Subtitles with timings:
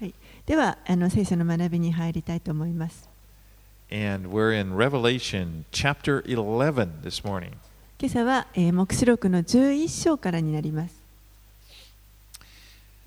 [0.00, 0.14] はい、
[0.46, 3.06] ではあの聖書の学びに入りたいと思います。
[3.92, 7.52] And we're in Revelation chapter 11 this morning.
[7.98, 10.94] 今朝は、えー、黙示録の11章からになります。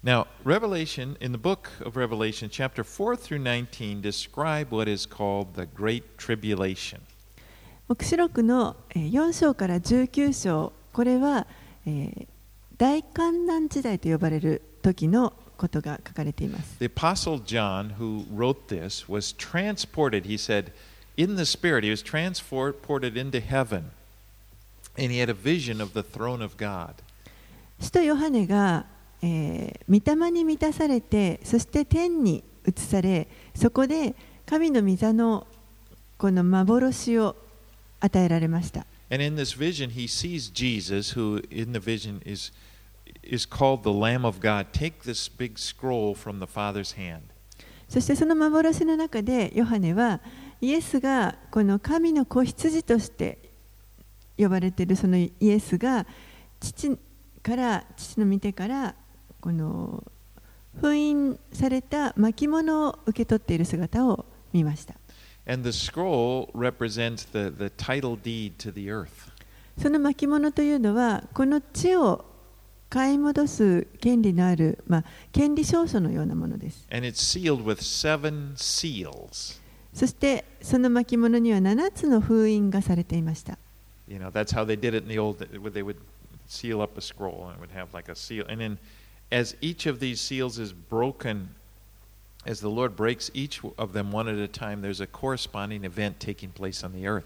[0.03, 5.55] Now, Revelation, in the book of Revelation, chapter 4 through 19, describe what is called
[5.55, 6.99] the Great Tribulation.
[7.87, 11.47] 黙示録のえー4章から19章、これは、
[11.87, 12.27] えー
[12.77, 15.33] 大観難時代と呼ばれる時の
[15.63, 16.77] ことが書かれています。
[16.79, 20.73] The Apostle John, who wrote this, was transported, he said,
[21.15, 23.91] in the Spirit, he was transported into heaven,
[24.97, 26.95] and he had a vision of the throne of God.
[27.79, 28.85] 使徒ヨハネが、
[29.21, 35.47] えー、御霊に満たされてそして天に移されそこで神の御座の
[36.17, 37.35] この幻を
[37.99, 42.51] 与えられました And in this vision, he sees Jesus, who in the vision is,
[43.23, 44.39] is called the Lamb of
[47.89, 50.19] そしてその幻の中でヨハネは
[50.61, 53.37] イエスがこの神の子羊として
[54.37, 56.05] 呼ばれているそのイエスが
[56.59, 56.97] 父
[57.43, 58.95] から父の見てから
[59.41, 60.03] この
[60.79, 64.95] 封印された巻物を受け取っている姿を見ました。
[69.77, 72.32] その巻物というのはこの地を
[72.93, 76.85] 買い戻す権利のある、まあ、権利証書のようなものです。
[76.91, 79.59] And it's sealed with seven seals.
[79.95, 83.57] そしてその巻物には7つの封印がされていました。
[84.07, 85.95] You know, that's how they did it in the old they would
[86.47, 88.45] seal up a scroll and it would have like a seal.
[88.47, 88.77] And then
[89.31, 91.47] as each of these seals is broken,
[92.45, 96.19] as the Lord breaks each of them one at a time, there's a corresponding event
[96.19, 97.25] taking place on the earth.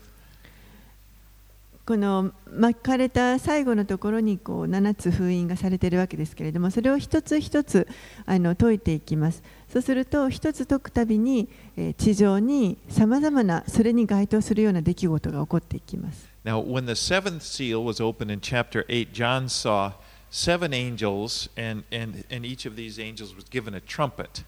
[1.88, 7.88] この巻かれた最後のところにこう7つ封印がされているわけですけれどもそれを一つ一つ
[8.26, 19.94] あの解いていきますそうすると一つ解くたびに、え地上にさまざまなそれに該当するような出来事が起こっていきます Now, when the seventh seal was opened in chapter 8, John saw
[20.30, 24.44] seven angels, and, and, and each of these angels was given a trumpet.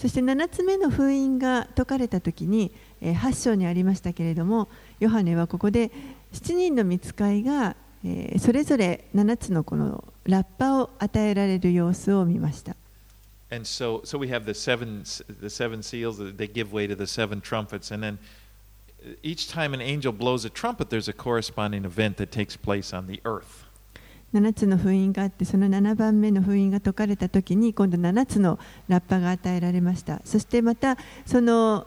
[0.00, 2.72] そして7つ目の封印が解かれた時に、
[3.02, 4.68] えー8章にありましたけれども
[4.98, 5.90] ヨハネはここで
[6.32, 12.76] 7人の御使いが、えそれぞれ7つのこのラッパを与えられる様子を見ました。
[13.52, 15.02] And so, so we have the seven,
[15.40, 17.92] the seven seals, that they give way to the seven trumpets.
[17.92, 18.18] And then
[19.22, 23.06] each time an angel blows a trumpet, there's a corresponding event that takes place on
[23.06, 23.66] the earth.
[24.34, 28.58] 7つの封印があってその7番目の封印が解かれた時に今度7つの
[28.88, 30.96] ラッパが与えられましたそしてまた
[31.26, 31.86] その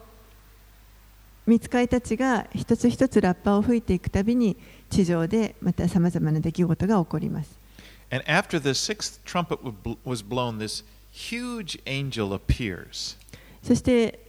[1.46, 4.58] 見つかいたちが一つ一つラッパを吹いていくたびに
[4.90, 7.64] 地上でまたさまざまな出来事が起こります
[8.12, 9.58] And after the sixth trumpet
[10.06, 13.18] was blown, this huge angel appears.
[13.64, 14.20] そして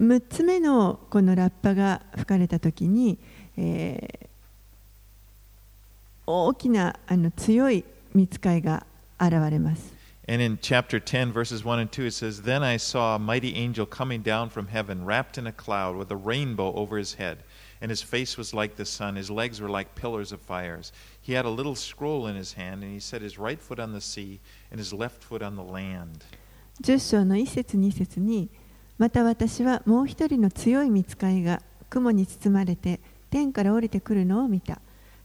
[0.00, 3.18] 6つ目のこのラッパが吹かれた時に、
[3.56, 4.29] えー
[6.30, 8.86] 大きなあの強い見つかいが
[9.18, 10.00] 現れます。
[10.28, 13.84] And in chapter 10, verses 1 and 2, it says, Then I saw a mighty angel
[13.84, 17.38] coming down from heaven, wrapped in a cloud, with a rainbow over his head.
[17.80, 20.92] And his face was like the sun, his legs were like pillars of fires.
[21.20, 23.92] He had a little scroll in his hand, and he set his right foot on
[23.92, 24.38] the sea
[24.70, 26.24] and his left foot on the land.
[26.82, 28.48] 10章の1節2節に
[28.96, 31.60] また私はもう一人の強い見つかいが
[31.90, 34.80] 雲に包まれて天から降りてくるのを見た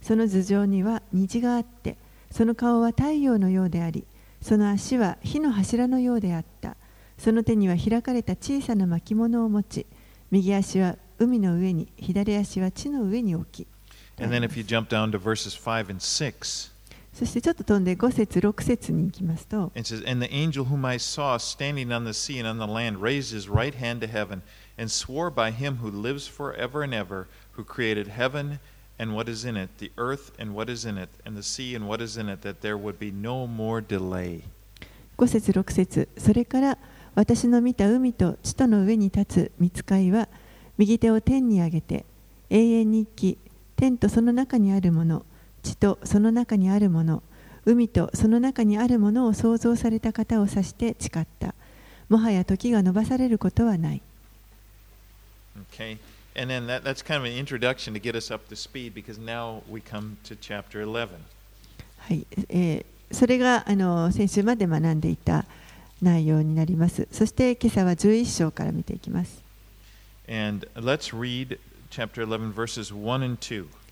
[0.05, 1.97] その頭上には虹があって
[2.29, 4.05] その顔は太陽のようであり
[4.39, 6.77] その足は火の柱のようであった
[7.17, 9.87] その手には開かれた小さな巻物を持ち
[10.29, 13.67] 右足は海の上に左足は地の上に置き
[14.21, 16.71] And then if you jump down to verses 5 and 6,
[17.11, 22.59] そしてちょっと飛んで5節6節に行きますと it says, And the angel whom I saw standing on the sea and on
[22.59, 24.43] the land raised his right hand to heaven
[24.77, 28.59] and swore by him who lives forever and ever, who created heaven
[28.99, 31.75] and what is in it, the earth and what is in it, and the sea
[31.75, 34.43] and what is in it, that there would be no more delay.
[35.17, 36.77] 5節6節それから
[37.15, 40.27] 私の見た海と地との上に立つ見つかいは
[40.77, 42.05] 右手を天に上げて
[42.49, 43.37] 永遠に生き
[43.77, 45.25] 天とその中にあるもの
[45.63, 47.23] 地とその中にあるもの
[47.65, 51.55] 海とその中にあるものを創造された方を指して誓った
[52.09, 54.01] もはや時が延ばされることはない
[55.71, 55.97] Okay?
[56.35, 56.53] And
[62.49, 65.45] えそれがあの先週まで学んでいた
[66.01, 67.07] 内容になります。
[67.11, 69.41] そして今朝は11章から見ていきます。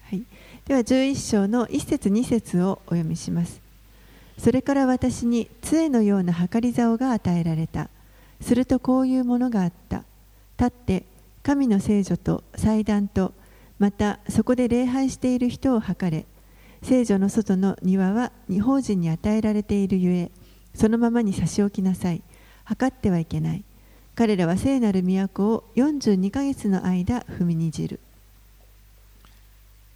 [0.10, 0.24] はい、
[0.66, 3.62] では11章の1節2節をお読みします。
[4.38, 7.90] それから私に杖のような計り竿が与えられた。
[8.42, 10.04] するとこういうものがあった。
[10.58, 11.04] 立って
[11.44, 13.34] 神の聖女と祭壇と
[13.78, 16.26] またそこで礼拝している人を測れ。
[16.82, 20.32] 聖女の外の庭は違法人に与えられているゆえ、
[20.74, 22.22] そのままに差し置きなさい。
[22.64, 23.64] 測ってはいけない。
[24.16, 28.00] 彼らは聖なる都を42ヶ月の間踏みにじる。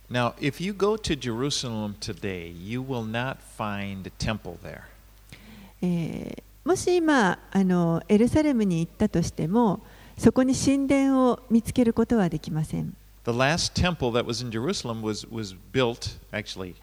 [0.09, 4.81] Now, if you go to Jerusalem today, you will not find a temple there.
[5.81, 9.79] えーもし今あのエルサレムに行ったとしても
[10.17, 16.75] そこに神殿を見つけることはできません The last temple that was in Jerusalem was, was built, actually,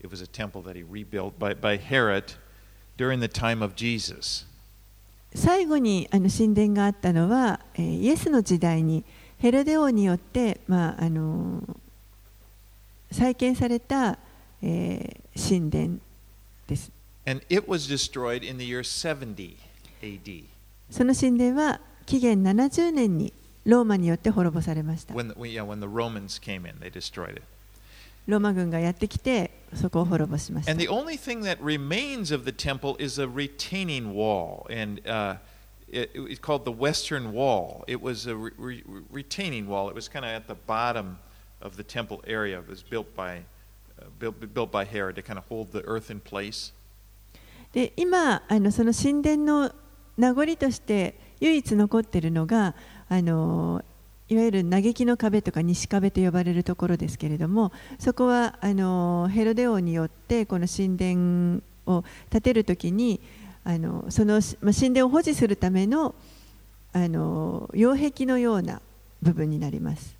[0.00, 2.32] it was a temple that he rebuilt by, by Herod
[2.96, 4.46] during the time of Jesus.
[5.34, 9.04] 最後にあの神殿があったのは、えーイエスの時代に
[9.38, 11.62] ヘロデ王によって、まああの
[13.10, 14.18] 再建された、
[14.62, 15.98] えー神殿
[16.66, 16.90] です
[17.26, 19.56] And it was destroyed in the year 70
[20.02, 20.44] AD
[20.90, 21.80] その神殿は
[22.12, 23.32] 紀元70年に
[23.64, 27.42] ローマによって滅ぼされました when the, yeah, when the Romans came in, they destroyed it.
[28.26, 35.00] ローマ軍がやってきてそこを滅ぼしました And the only thing that remains of the temple is a retaining wall, and
[35.08, 35.36] uh,
[35.88, 37.82] it, it's called the Western Wall.
[37.86, 39.88] It was a re- re- retaining wall.
[39.88, 41.16] It was kind of at the bottom
[41.62, 42.58] of the temple area.
[42.58, 43.38] It was built by
[43.98, 46.74] uh, built, built by Herod to kind of hold the earth in place.
[47.72, 49.74] で今あのその神殿の
[50.18, 52.74] 名残として唯一残っているのが
[53.08, 53.84] あの
[54.28, 63.20] いわゆる嘆きの壁とか西壁と呼ばれるところですけれどもそこはあのヘロデ王によってこの神殿を建てるときに
[63.64, 66.14] あのその、まあ、神殿を保持するための
[66.94, 68.80] あの擁壁のような
[69.20, 70.14] 部分になります。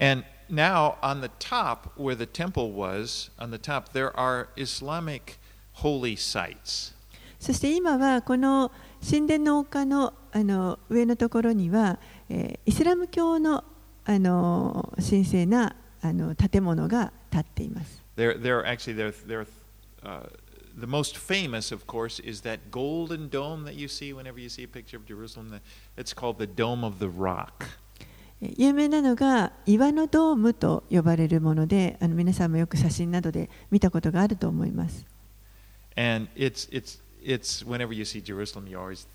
[0.00, 5.38] And now on the top, where the temple was, on the top there are Islamic
[5.82, 6.94] holy sites.
[7.38, 8.72] そして今はこの
[9.02, 11.98] 神殿の丘のあの上のところには、
[12.28, 13.64] えーイスラム教の
[14.04, 18.02] あの神聖なあの建物が建っています。
[18.16, 19.46] There, there actually, there, there,
[20.02, 20.28] uh,
[20.78, 24.64] the most famous, of course, is that golden dome that you see whenever you see
[24.64, 25.60] a picture of Jerusalem.
[25.96, 27.66] It's called the Dome of the Rock.
[28.40, 35.04] えー有名なのが岩のドームと呼ばれるもので、あの皆さんもよく写真などで見たことがあると思います。
[35.96, 39.05] And it's, it's, it's whenever you see Jerusalem, you always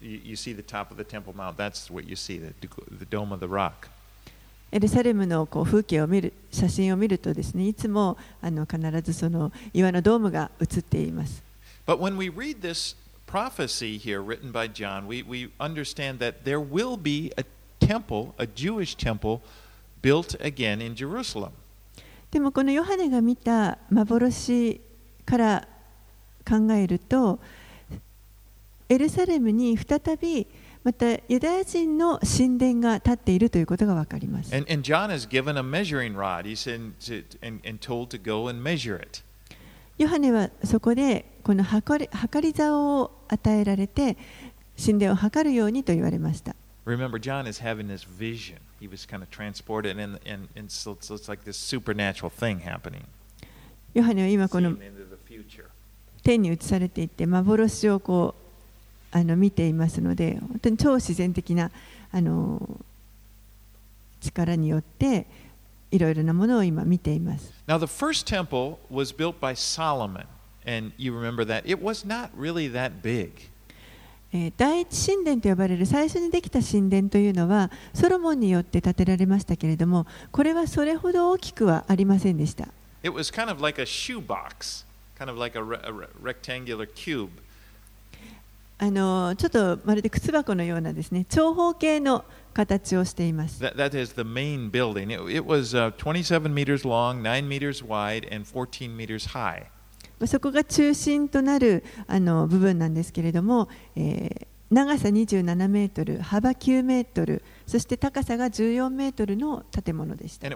[0.00, 1.56] you, you see the top of the Temple Mount.
[1.56, 2.52] That's what you see, the,
[2.98, 3.88] the Dome of the Rock.
[4.70, 11.42] エルサレムのこう風景を見る写真を見るとですねいつもあの必ずその岩のドームが映っています。
[11.86, 12.94] But when we read this
[13.26, 17.44] prophecy here written by John, we, we understand that there will be a
[17.80, 19.40] temple, a Jewish temple,
[20.02, 21.52] built again in Jerusalem.
[22.30, 24.82] でもこのヨハネが見た幻
[25.24, 25.68] から
[26.47, 27.39] 考えると
[28.89, 30.45] エルサレムに再び
[30.83, 34.53] またユダヤ人の神殿が建っているということが分かります。
[34.53, 36.45] And, and John is given a measuring rod.
[36.45, 36.93] He's in,
[37.41, 39.23] and, and told to go and measure it.
[39.97, 44.17] ヨハネはそこでこの測り測り竿を与えられて
[44.83, 46.55] 神殿を測るようにと言われました。
[46.85, 48.57] Remember, John is having this vision.
[48.81, 52.59] He was kind of transported, and, and, and so, so it's like this supernatural thing
[52.59, 53.05] happening.
[53.93, 55.67] ヨハネは今こ Seeing の into the future.
[56.23, 58.35] 天に移されていて幻をこ
[59.13, 61.69] うあの見ていますので本当に超自然的な
[62.11, 62.67] あの
[64.21, 65.25] 力によって
[65.91, 67.53] いろいろなものを今見ています。
[67.67, 70.25] Now, the first temple was built by Solomon,
[70.65, 71.63] and you remember that.
[71.65, 73.49] It was not really that big.
[74.33, 82.67] えー第一神殿と呼ばれる最初にできた神殿というのはソロモンによって建てられましたけれどもこれはそれほど大きくはありませんでした。
[83.03, 84.85] It was kind of like a shoebox,
[85.23, 87.29] kind of like a, re- a re- rectangular cube.
[88.79, 93.63] あのちょっとまるで靴箱のようなですね長方形の形をしています。
[93.63, 95.11] That, that is the main building.
[95.11, 99.67] It, it was uh, 27 meters long, 9 meters wide, and 14 meters high.
[100.25, 110.47] そこが中心となるあの部分なんですけれども、えー長さ27メートル、幅9メートル、そして高さが14メートルの建物でした。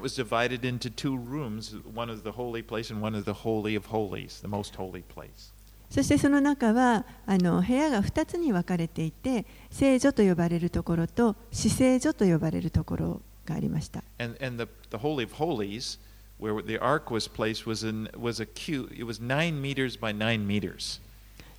[5.89, 14.03] そしてその中はあの部屋が2つに分かれていて、聖女と呼ばれるところと、死聖女と呼ばれるところがありました。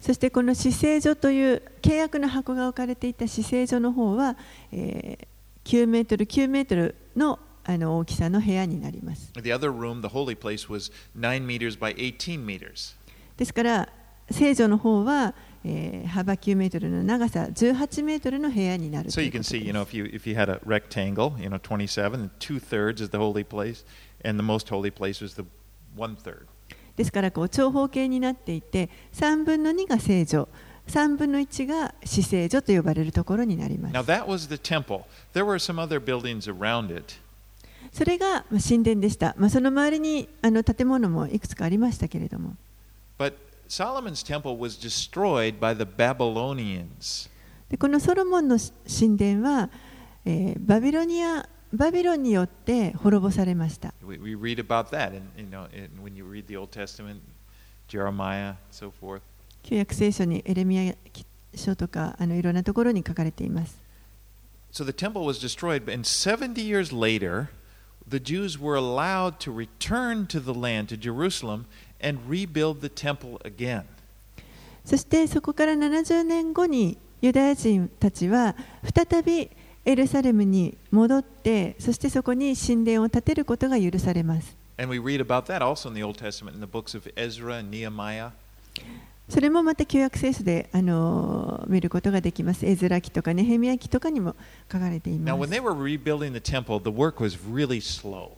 [0.00, 4.36] そしてこの死聖女という契約の箱が置かれていた死聖女の方は、
[5.68, 9.30] 9メートル9メートルの,あの大きさの部屋になります。
[9.34, 9.42] で
[13.44, 13.86] すから、
[14.30, 15.34] 聖女の方は、
[15.66, 19.10] えー、幅9メートルの長さ18メートルの部屋になる。
[19.10, 20.04] そう、so you know, you
[21.50, 21.58] know,
[26.96, 30.48] ですから、長方形になっていて、3分の2が聖女。
[30.88, 33.92] 3分の1が死聖所と呼ばれるところになります。
[37.92, 39.34] それが神殿でした。
[39.38, 42.56] まあ、その周りにあの建物もいくつかありましたけれども。
[47.70, 49.68] でこのソロモンの神殿は、
[50.24, 51.48] えー、バビロニア。
[51.70, 53.92] バビロンによって滅ぼされました。
[57.86, 58.00] 旧、
[59.68, 60.94] 旧約聖書にエレミア
[61.54, 63.76] 書とかあのいろんなところに書かれています
[64.72, 67.48] So the temple was destroyed, in 70 years later,
[68.06, 71.66] the Jews were allowed to return to the land, to Jerusalem,
[72.00, 73.84] and rebuild the temple again.
[74.86, 78.56] そしてそこから70年後にユダヤ人たちは
[78.94, 79.50] 再び
[79.84, 87.56] エルサレムに戻ってそしてそこに神殿を建てることが許されます And we read about that also in the Old Testament, in the books of Ezra
[87.56, 88.30] and Nehemiah.
[89.28, 94.34] それもまた旧約聖書であの見ることができますエズラ記とかネヘミヤ記とかにも
[94.72, 98.30] 書かれてい Now, ま when す they were rebuilding the temple, the work was really slow.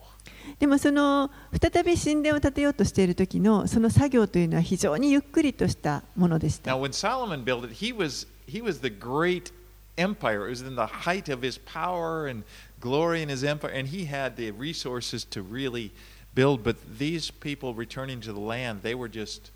[0.59, 1.30] でもその
[1.61, 9.52] 再び神殿を建てようとしている時のその作業というのは非常にゆっくりとしたものでした Now, when Solomon built it, he was he was the great
[9.97, 10.47] empire.
[10.47, 12.42] It was in the height of his power and
[12.80, 15.92] glory in his empire, and he had the resources to really
[16.35, 16.64] build.
[16.64, 19.50] But these people returning to the land, they were just,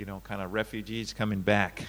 [0.00, 1.84] you know, kind of refugees coming back.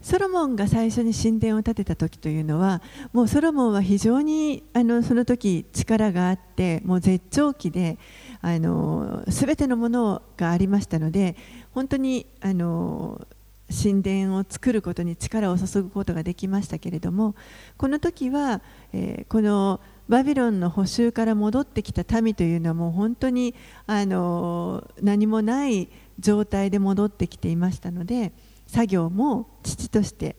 [0.00, 7.96] ソロモンが最初に神殿を建てた時というのはもうソロモンは非常にあのその時力があってもう絶頂期で
[8.42, 11.34] あの全てのものがありましたので
[11.72, 13.26] 本当にあの
[13.70, 17.34] 神殿を作ることに力を注ぐことができましたけれども
[17.78, 18.60] この時は、
[18.92, 23.54] えーこのバビロンの補修から戻ってきた民というのはもう本当に
[23.88, 28.32] あの何もない状態で戻ってきていましたので
[28.66, 30.36] 作業も父として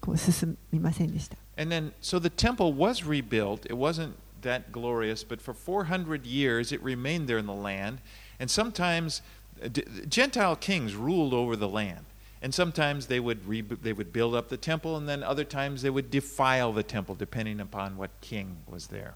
[0.00, 1.36] こう進みませんでした。
[1.58, 3.64] And then, so the temple was rebuilt.
[3.66, 7.98] It wasn't that glorious, but for 400 years it remained there in the land.
[8.38, 9.22] And sometimes
[9.64, 9.68] uh,
[10.08, 12.04] Gentile kings ruled over the land.
[12.42, 15.80] And sometimes they would, re- they would build up the temple, and then other times
[15.80, 19.14] they would defile the temple, depending upon what king was there.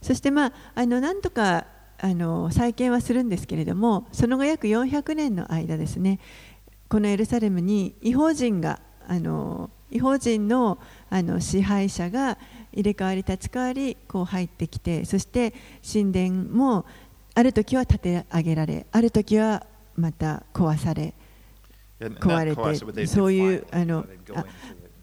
[0.00, 1.66] そしてまああのなんとか
[2.00, 6.20] あの再建はするんですけれどもその後約400年の間ですね
[6.88, 10.78] このエルサレムに違法人があの違法人の
[11.10, 12.38] あの支配者が
[12.72, 15.54] 入れ替わり立ち替わりこう入ってきてそして
[15.90, 16.84] 神殿も
[17.34, 21.14] ある時は建て上げられある時はまた壊され
[22.00, 24.44] 壊れてそういうあのあ.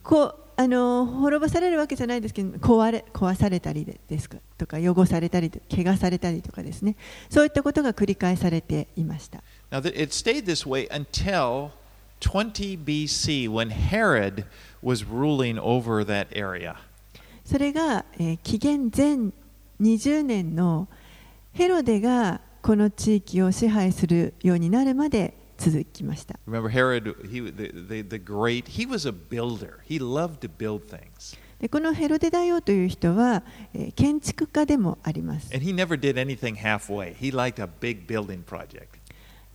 [0.02, 4.38] こうあの滅ぼされるわけじゃないですけど壊れ壊されたりでですか？
[4.56, 6.96] とか汚されたり怪我されたりとかですね。
[7.28, 9.42] そういったことが繰り返されていました。
[9.70, 11.70] Now, it stayed this way until
[12.20, 14.44] 20 BC when Herod
[14.82, 16.76] was ruling over that area.
[17.44, 19.32] それが、えー紀元前
[19.80, 20.88] 20年の
[21.52, 26.38] ヘロデがこの地域を支配するようになるまで続きました。
[31.60, 35.48] でこのヘロデ大王という人は、え、建築家でもあります。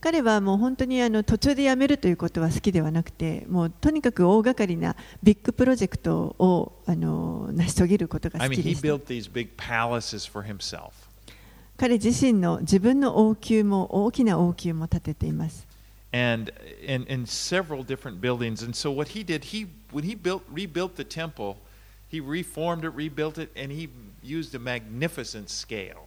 [0.00, 8.48] 彼はもう本当にあの途中でやめるということは好きではなくて、もうとにかく大掛かりなビッグプロジェクトをあの成し遂げることが好き
[11.76, 15.71] 彼自身の自分の王宮も大きな王宮も建てています。
[16.12, 16.52] And
[16.82, 18.62] in, in several different buildings.
[18.62, 21.56] And so what he did, he when he built rebuilt the temple,
[22.08, 23.88] he reformed it, rebuilt it, and he
[24.22, 26.06] used a magnificent scale.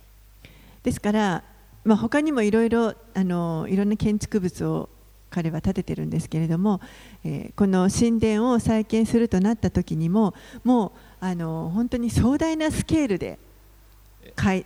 [0.84, 1.44] ですから、
[1.84, 4.90] まあ、他にもいろいろあのいろんな建築物を
[5.32, 6.80] 彼は建ててるんですけれども、
[7.24, 13.40] えーこの神殿を再建するとなった時にももうあの本当に壮大なスケールで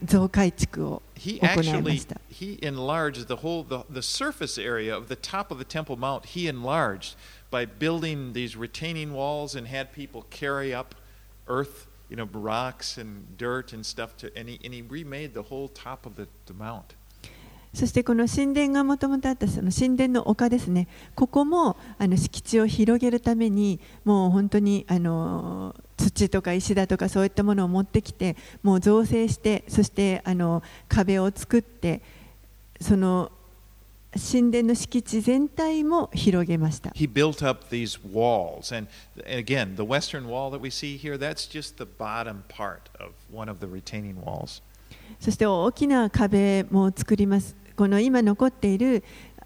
[0.04, 2.20] 増改築を He 行いま actually した。
[2.30, 6.26] he enlarged the whole the, the surface area of the top of the Temple Mount.
[6.26, 7.16] He enlarged
[7.50, 10.94] by building these retaining walls and had people carry up
[11.46, 15.42] earth, you know, rocks and dirt and stuff to and he, and he remade the
[15.42, 16.94] whole top of the, the mount.
[17.73, 32.01] そしてこの神殿がもともとあったその神殿の丘ですね、ここもあの敷地を広げるために、もう本当にあの土とか石だとかそういったものを持ってきて、もう造成して、そしてあの壁を作って、
[32.81, 33.31] その
[34.13, 36.89] 神殿の敷地全体も広げました。
[36.95, 38.75] He built up these walls.
[38.75, 38.87] And,
[39.27, 43.11] and again, the western wall that we see here, that's just the bottom part of
[43.31, 44.63] one of the retaining walls.
[45.19, 47.55] そして大きな壁も作ります。
[47.75, 49.03] この今残っている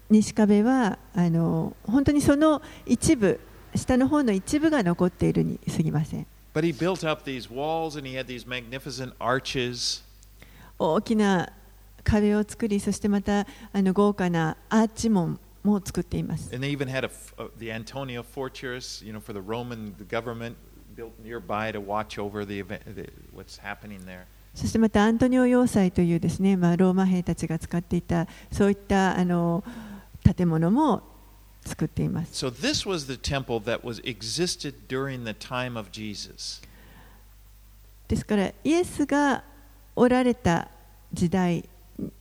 [0.08, 3.40] 西壁はあの本当にその一部、
[3.74, 6.26] 下の方の一部が残っているに過ぎません。
[6.54, 10.04] But he built up these walls and he had these magnificent arches.
[10.78, 11.52] 大きな
[12.04, 16.54] 壁を作り、そしてまたあの豪華なアーチ門も作っています。
[16.54, 17.10] And they even had a,
[17.42, 20.54] uh, the Antonia Fortress, you know, for the Roman government
[20.94, 22.82] built nearby to watch over the event,
[23.34, 24.26] what's happening there.
[24.54, 29.64] そしてまたアントニオ要塞というですね、まあ、ローマ兵たちが使っていたそういったあの
[30.22, 31.02] 建物も
[31.64, 32.46] 作っています。
[32.46, 36.62] So this was the temple that was existed during the time of Jesus.
[38.06, 39.42] ですからイエスが
[39.96, 40.68] おられた
[41.12, 41.68] 時代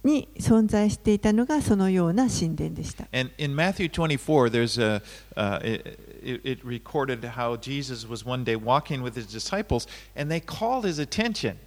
[0.04, 3.06] に存在していたのがそのような神殿でした。
[3.12, 5.02] And in Matthew 24, there's a,
[5.36, 10.32] uh, it, it, it recorded how Jesus was one day walking with his disciples, and
[10.32, 11.58] they called his attention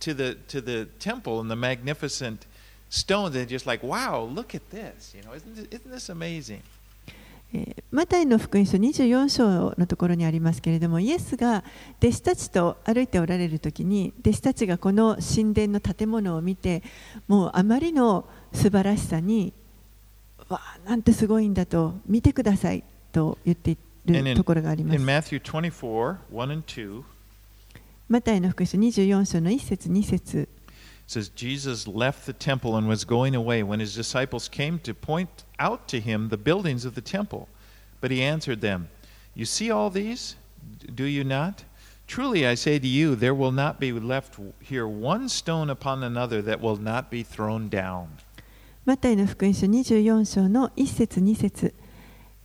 [0.00, 2.46] to the, to the temple and the magnificent
[2.88, 3.36] stones.
[3.36, 5.14] And just like, wow, look at this.
[5.14, 6.62] You know, isn't this, isn't this amazing?
[7.54, 11.62] えーマタイの福音書24章のところにありますけれどもイエスが
[12.00, 16.82] 弟子たちと歩いておられる時に弟子たちがこの神殿の建物を見て
[17.28, 19.52] もうあまりの素晴らしさに
[20.48, 22.82] わあなんてすごいんだと見てください
[23.12, 27.02] と言っている in, ところがありま in す Matthew 24, 1 and 2,
[28.12, 30.46] マタイの福音書24章の1節2節
[31.06, 35.44] says, Jesus left the temple and was going away when his disciples came to point
[35.58, 37.48] out to him the buildings of the temple.
[38.02, 38.90] But he answered them,
[39.34, 40.36] You see all these?
[40.94, 41.64] Do you not?
[42.06, 46.42] Truly I say to you, there will not be left here one stone upon another
[46.42, 48.08] that will not be thrown down.
[48.84, 51.72] マタイの福音書24章の1節2節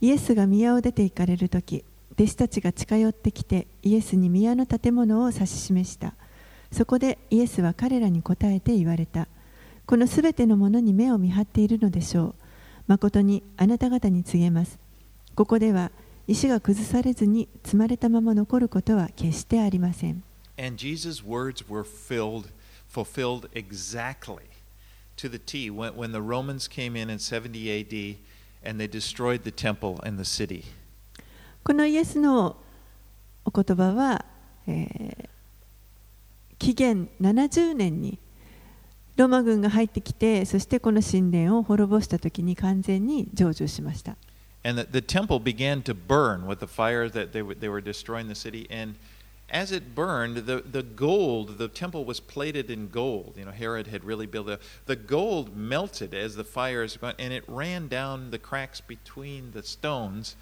[0.00, 1.84] イエスが宮を出て行かれる時
[2.18, 6.14] 弟子たちが近寄ってきてイエスに宮の建物を指し示した。
[6.72, 9.28] そこでイエスは彼らに答えて言われた。
[9.86, 12.34] このすべてのものに目を見張っているのでしょう。
[12.88, 14.80] まことにあなた方に告げます。
[15.36, 15.92] ここでは
[16.26, 20.24] 石が崩されずに積まれたまま残ることは決してありません。
[20.58, 24.40] And Jesus' words were fulfilled exactly
[25.16, 28.16] to the T when the Romans came in in 70 AD
[28.68, 30.64] and they destroyed the temple and the city.
[31.68, 32.56] このイエスの
[33.44, 34.24] お言葉は、
[34.66, 35.28] えー
[36.58, 38.18] 紀元70年に
[39.16, 44.16] ローマ軍が入ってきてそしてこの神殿を滅ぼした時に完全に成就しました
[44.64, 47.80] And the, the temple began to burn with the fire that they, were- they were
[47.80, 48.66] destroying the city.
[48.72, 48.96] And
[49.48, 53.34] as it burned, the, the gold, the temple was plated in gold.
[53.36, 54.58] You know, Herod had really built a.
[54.86, 59.62] The gold melted as the fires went, and it ran down the cracks between the
[59.62, 60.34] stones.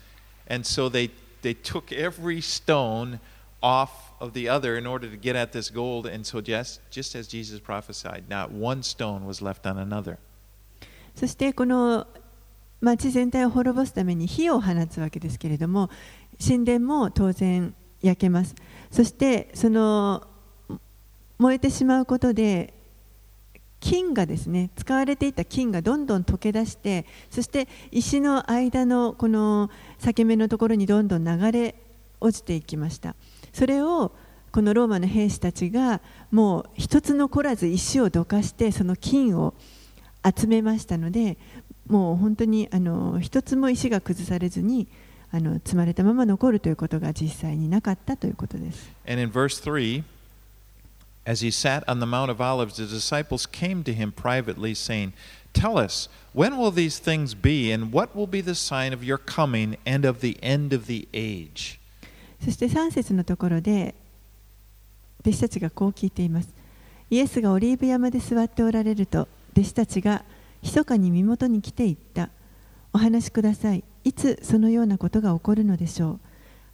[0.48, 1.11] And so they,
[1.42, 3.20] they took every stone
[3.62, 6.06] off of the other in order to get at this gold.
[6.06, 10.18] And so, just, just as Jesus prophesied, not one stone was left on another.
[11.14, 12.06] そしてこの
[12.82, 15.88] 町全体を滅ぼすために火を放つわけですけれども
[16.46, 18.54] 神殿も当然焼けます
[18.90, 20.26] そしてその
[21.38, 22.74] 燃えてしまうことで
[23.81, 31.75] 金がですね使われていた金がどんどん溶け出してそして石の間のこの裂け目のところにどんどん流れ
[32.21, 33.15] 落ちていきました
[33.53, 34.12] それを
[34.53, 39.55] このローマの兵士たちがもう一つ残らず石をどかしてその金を
[40.25, 41.37] 集めましたので
[41.87, 44.89] もう本当にあの一つも石が崩されずに
[45.31, 48.91] あの積まれたまま残るということが実際になかったということです。
[49.07, 50.03] And in verse 3,
[51.27, 55.12] as he sat on the Mount of Olives, the disciples came to him privately, saying,
[55.53, 59.19] Tell us, when will these things be, and what will be the sign of your
[59.19, 61.81] coming and of the end of the age?
[62.45, 63.95] そして3節のところで
[65.21, 66.49] 弟子たちがこう聞いています。
[67.11, 70.23] イエスがオリーブ山で座っておられると弟子たちが
[70.62, 72.29] 密かに身元に来て言った。
[72.93, 73.83] お話しください。
[74.05, 76.21] いつそのようなことが起こるのでしょう。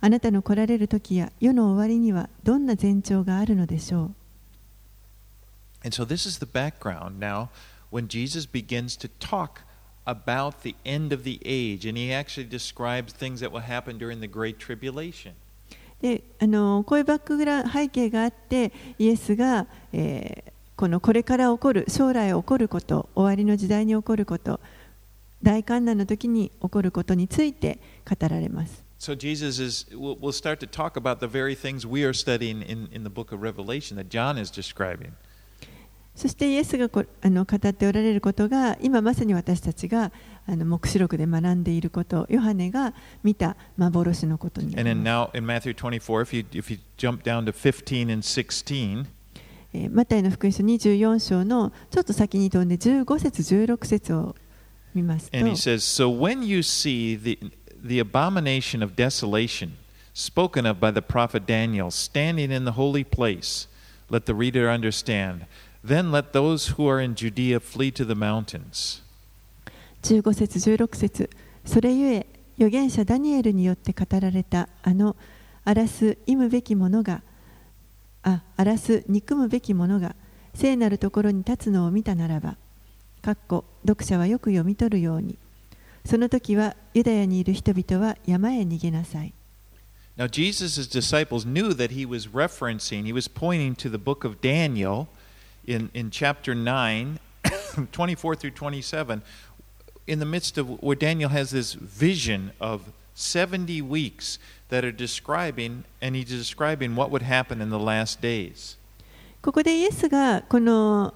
[0.00, 4.21] あなたの来られる時や世の終わりにはどんな前兆があるのでしょう。
[5.83, 7.49] And so this is the background now
[7.89, 9.61] when Jesus begins to talk
[10.05, 14.19] about the end of the age, and he actually describes things that will happen during
[14.19, 15.33] the Great Tribulation.
[16.01, 24.59] であのこういうバックグラウンド背景があってイエスが、えーこのこれから起こる将来起こること終わりの時代に起こること
[25.41, 28.83] 大観難の時に起こることについて語られます。
[28.99, 32.61] So Jesus is will will start to talk about the very things we are studying
[32.61, 35.13] in, in the book of Revelation that John is describing.
[36.14, 40.12] そしてイエスがこあの語っておられることが今まさに私たちが
[40.46, 49.06] あの黙示録で学んでいることヨハネが見た幻のことになります now in Matthew 24, if you, if you jump down to 15 and 16,
[49.74, 54.36] えーマタイの福音書24章のちょっと先に飛んで15節16節を
[54.94, 57.38] 見ますと and he says, So when you see the,
[57.82, 59.78] the abomination of desolation
[60.12, 63.66] spoken of by the prophet Daniel standing in the holy place,
[64.10, 65.46] let the reader understand.
[65.84, 69.02] Then let those who are in Judea flee to the mountains.
[70.02, 71.30] 15節16節
[71.64, 75.16] それゆえ預言者ダニエルによって語られたあの
[75.64, 77.22] 荒らす忌むべきものが
[78.22, 80.14] あ荒らす憎むべきものが
[80.54, 82.56] 聖なるところに立つのを見たならば
[83.22, 85.36] かっこ読者はよく読み取るように
[86.04, 89.32] その時はユダヤにいる人々は山へ逃げなさい
[90.14, 94.42] Now, Jesus' disciples knew that he was referencing, he was pointing to the book of
[94.42, 95.06] Daniel
[95.66, 97.18] in, in chapter 9,
[97.92, 99.22] 24 through 27,
[100.06, 102.82] in the midst of where Daniel has this vision of
[103.14, 108.76] 70 weeks that are describing, and he's describing what would happen in the last days.
[109.42, 111.12] ここでイエスがこの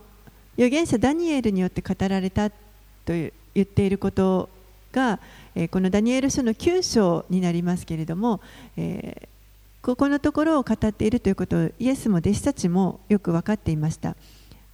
[0.57, 2.57] 預言者ダニエルによって語られたと
[3.07, 3.31] 言
[3.61, 4.49] っていること
[4.93, 5.21] が、
[5.55, 8.41] えこのダニエル書の9章になりますけれども、
[8.77, 9.29] え
[9.81, 14.17] ここのところを語っているということをイエスも弟子たちもよく分かっていました。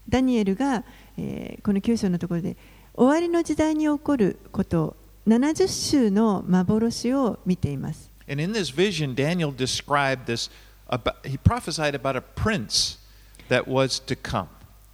[0.08, 0.84] ダニエルが、
[1.16, 2.56] えー、この九章のところで
[2.94, 8.10] 終わりの時代に起こること70週の幻を見ています。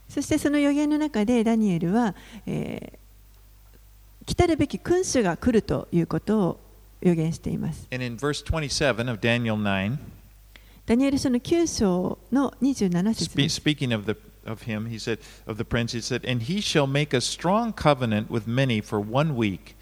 [0.08, 2.14] そしてその予言の中でダニエルは、
[2.46, 6.60] えー、来たるべき君主が来るということを
[7.00, 7.86] 予言しています。
[10.86, 13.60] ダニエル書の9章の27節です。
[13.60, 13.76] Spe
[14.47, 17.73] of him, he said of the prince, he said, "And he shall make a strong
[17.73, 19.75] covenant with many for one week,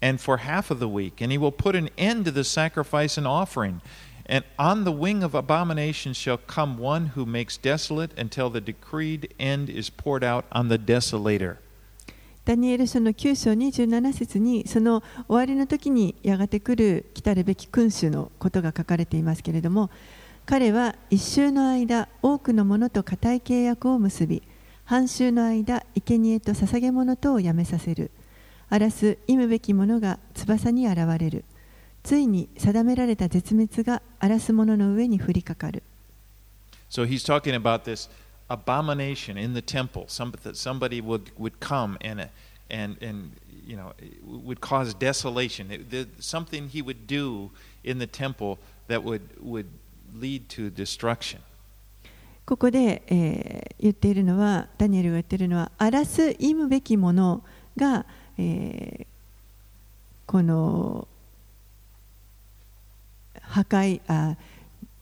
[0.00, 3.16] and for half of the week, and he will put an end to the sacrifice
[3.18, 3.80] and offering.
[4.28, 9.32] And on the wing of abomination shall come one who makes desolate until the decreed
[9.38, 11.58] end is poured out on the desolator."
[12.44, 19.90] ダニエル書の9章27節にその終わりの時にやがて来る来たるべき君主のことが書かれていますけれども
[20.45, 24.43] 彼は一周の間多くの者と固い契約を結び
[24.85, 28.11] 半周の間生贄と捧げ物とをやめさせる
[28.69, 31.45] 荒らす忌むべき者が翼に現れる
[32.03, 35.83] ついに定められた絶滅が荒らす者の上に降りかかる
[36.89, 38.09] So he's talking about this
[38.49, 40.05] abomination in the temple.
[40.07, 42.27] Some, that somebody would, would come and,
[42.69, 43.31] and, and
[43.65, 43.93] you know,
[44.25, 45.69] would cause desolation.
[46.19, 47.49] Something he would do
[47.85, 49.67] in the temple that would, would
[50.19, 51.39] lead to destruction.
[52.45, 57.43] ここで、えー言っているのはダニエルが言っているのは荒らす忌むべきもの
[57.77, 58.05] が、
[58.37, 59.07] えー
[60.27, 61.07] この
[63.41, 64.37] 破壊あ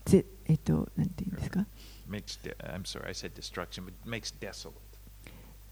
[0.06, 1.66] ぜえっとなんていうんですか
[2.10, 4.72] ？Makes de- I'm sorry, I said destruction, but makes desolate.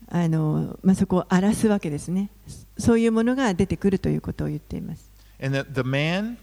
[0.10, 2.30] あの、まあ、そこを荒らすわけですね
[2.78, 5.10] そういうものが出てくるということを言っています
[5.44, 6.38] And that the man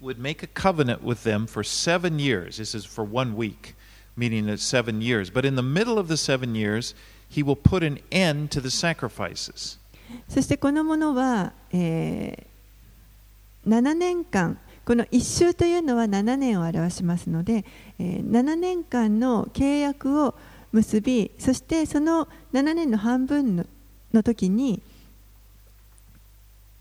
[0.00, 2.58] would make a covenant with them for seven years.
[2.58, 3.74] This is for one week,
[4.16, 5.30] meaning that seven years.
[5.30, 6.94] But in the middle of the seven years,
[7.28, 9.78] he will put an end to the sacrifices.
[10.28, 12.48] そしてこのものは、えー
[13.66, 17.66] 7年間この一周というのは7年を表しますので、
[17.98, 20.34] えー7年間の契約を
[20.72, 23.66] 結びそしてその7年の半分の
[24.14, 24.80] の時に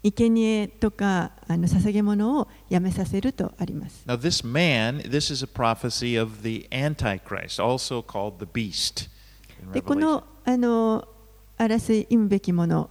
[0.03, 4.03] 生贄とかあの捧げ物をやめさせるとあります。
[4.05, 9.09] Now, this man, this is a prophecy of the Antichrist, also called the beast.
[9.73, 11.07] でこ.のあの
[11.57, 12.89] 荒らす忌むべきもの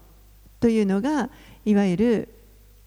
[0.61, 1.31] というのが
[1.65, 2.29] いわゆる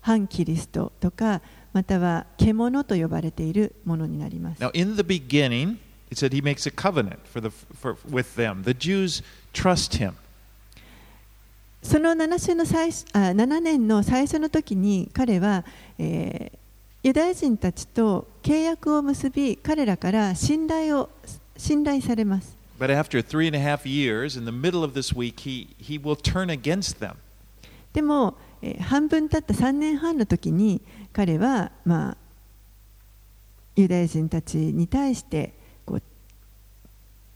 [0.01, 1.41] 反キリストとか
[1.73, 4.62] または獣と呼ばれているものになります。
[4.62, 5.77] Now, in the beginning,
[6.12, 8.63] it said he makes a covenant for the, for, with them.
[8.63, 10.13] The Jews trust him.
[11.82, 15.63] その 7, 週の最初あ7年の最初の時に彼は、
[15.98, 16.60] えー
[17.02, 21.10] ユダヤ人たちと契約を結び彼らから信頼を
[21.56, 22.58] 信頼されます。
[22.78, 26.15] But after three and a half years, in the middle of this week, he, he will
[26.15, 27.15] turn against them.
[27.94, 30.82] でも、えー半分経った3年半の時に
[31.13, 32.18] 彼は、まあ、
[33.78, 35.54] ユダヤ人たちに対して
[35.86, 36.02] こう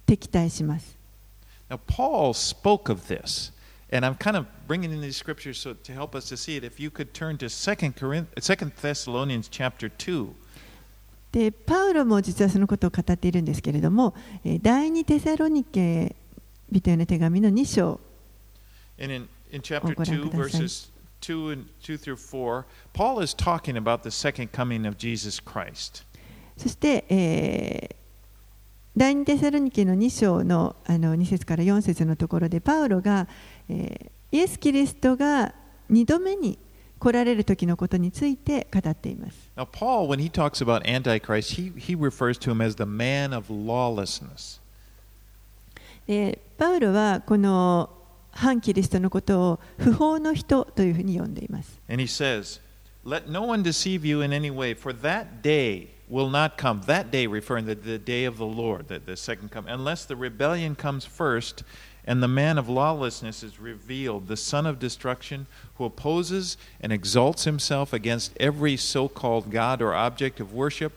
[0.06, 0.98] 敵対します。
[1.70, 3.53] Now, Paul spoke of this,
[3.94, 6.64] and I'm kind of bringing in these scriptures so, to help us to see it.
[6.64, 10.34] If you could turn to 2 Corinth, 2 Thessalonians chapter 2.
[11.32, 16.16] でパウロも実はそのことを語っているんですけれども、えー第二テサロニケ
[16.72, 18.00] 人への手紙の2章
[19.00, 20.62] And in, in chapter ご覧 2, ください。
[20.62, 20.90] verses
[21.22, 26.04] 2 and 2 through 4, Paul is talking about the second coming of Jesus Christ.
[26.58, 28.04] そして、えー
[28.96, 33.28] 第二テサロニケの2章のあの2節から4節のところでパウロが、
[33.70, 35.54] えーイエス・キリストが
[35.92, 36.58] 2度目に
[36.98, 39.52] 来られる時のことについて語っています。
[39.56, 43.54] Now, Paul, when he talks about Antichrist, he, he refers to him as the man of
[43.54, 44.60] lawlessness.
[46.08, 47.92] でパウロはこの
[48.32, 51.80] 反キリストのことを不法の人というふうに呼んでいます。
[51.88, 52.60] And he says,
[53.06, 56.82] Let no one deceive you in any way, for that day will not come.
[56.88, 60.16] That day, referring to the day of the Lord, the, the second coming, unless the
[60.16, 61.64] rebellion comes first
[62.09, 67.45] and the man of lawlessness is revealed, the son of destruction, who opposes and exalts
[67.45, 70.93] himself against every so called God or object of worship,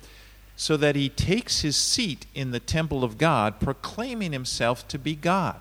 [0.55, 5.15] so that he takes his seat in the temple of God, proclaiming himself to be
[5.15, 5.59] God.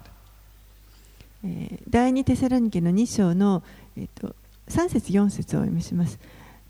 [1.43, 3.63] えー第二テサロニケの2章の、
[3.97, 4.37] えー、と
[4.69, 6.19] 3節4節をお読みします。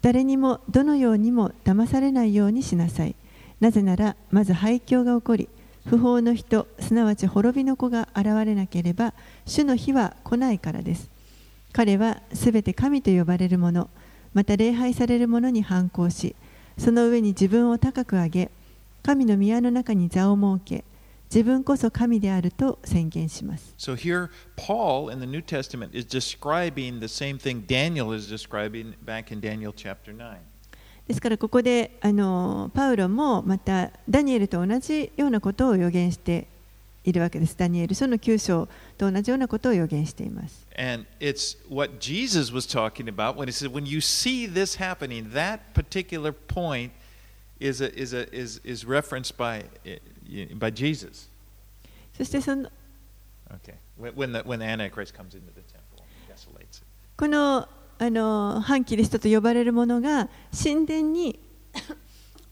[0.01, 3.15] 誰にもどのようにも騙されないようにしなさい。
[3.61, 5.49] なぜなら、まず廃墟が起こり、
[5.86, 9.14] 不法の人、すなわち滅びの子が現れなければ、
[9.46, 11.10] 主の日は来ないからです。
[11.74, 13.90] 彼はすべて神と呼ばれるもの、
[14.34, 16.36] また礼拝されるものに反抗し、
[16.78, 18.52] その上に自分を高く上げ、
[19.04, 20.84] 神の宮の中に座を設け、
[21.30, 23.76] 自分こそ神であると宣言します。
[23.78, 29.32] So here, Paul in the New Testament is describing the same thing Daniel is describing back
[29.32, 30.38] in Daniel chapter 9.
[31.08, 36.48] ですからここであのパウロもまたダニエルと同じようなことを予言して
[37.04, 37.56] いるわけです。
[37.56, 40.66] ダニエル書の9章と同じようなことを予言しています。
[40.78, 45.60] And it's what Jesus was talking about when he said, when you see this happening, that
[45.76, 46.92] particular point
[47.60, 50.00] is, a, is, a, is, is referenced by, eh,
[50.58, 51.30] by Jesus.
[52.18, 52.70] そしてその
[53.54, 53.76] Okay.
[54.00, 56.84] When, when, the, when the Antichrist comes into the temple and desolates it.
[57.16, 61.40] このあの反キリストと呼ばれるものが神殿に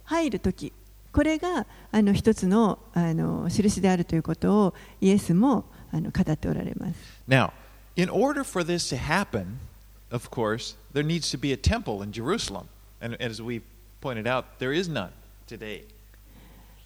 [0.05, 0.71] 入るとき、
[1.11, 6.93] これがあの一つのあの印であるということをイエスもあの語っておられます。
[7.27, 7.51] Now,
[7.95, 9.57] in order for this to happen,
[10.11, 12.65] of course, there needs to be a temple in Jerusalem.
[13.01, 13.61] And as we
[14.01, 15.09] pointed out, there is none
[15.47, 15.83] today.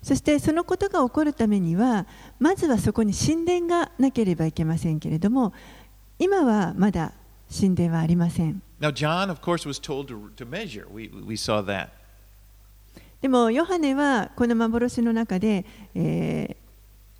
[0.01, 2.05] そしてそのことが起こるためには
[2.39, 5.53] まずはそこに神殿がなければいけませんけれども
[6.19, 7.11] 今はまだ
[7.50, 10.86] 神殿はありません Now, John, of course, was told to, to measure.
[10.92, 11.90] We, we saw that.
[13.20, 16.56] でもヨハネはこの幻の中で、え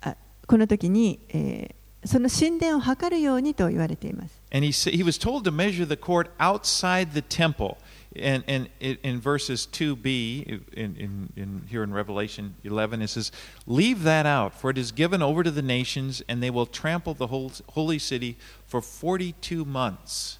[0.01, 1.75] ーあこの時に、えー
[2.05, 7.77] その神殿を測るようにと言われています And he, sa- he was told to measure the court outside the temple.
[8.13, 13.31] And, and it- in verses 2b, in, in, in, here in Revelation 11, it says,
[13.65, 17.13] Leave that out, for it is given over to the nations, and they will trample
[17.13, 18.35] the whole, holy city
[18.68, 20.38] for 42 months.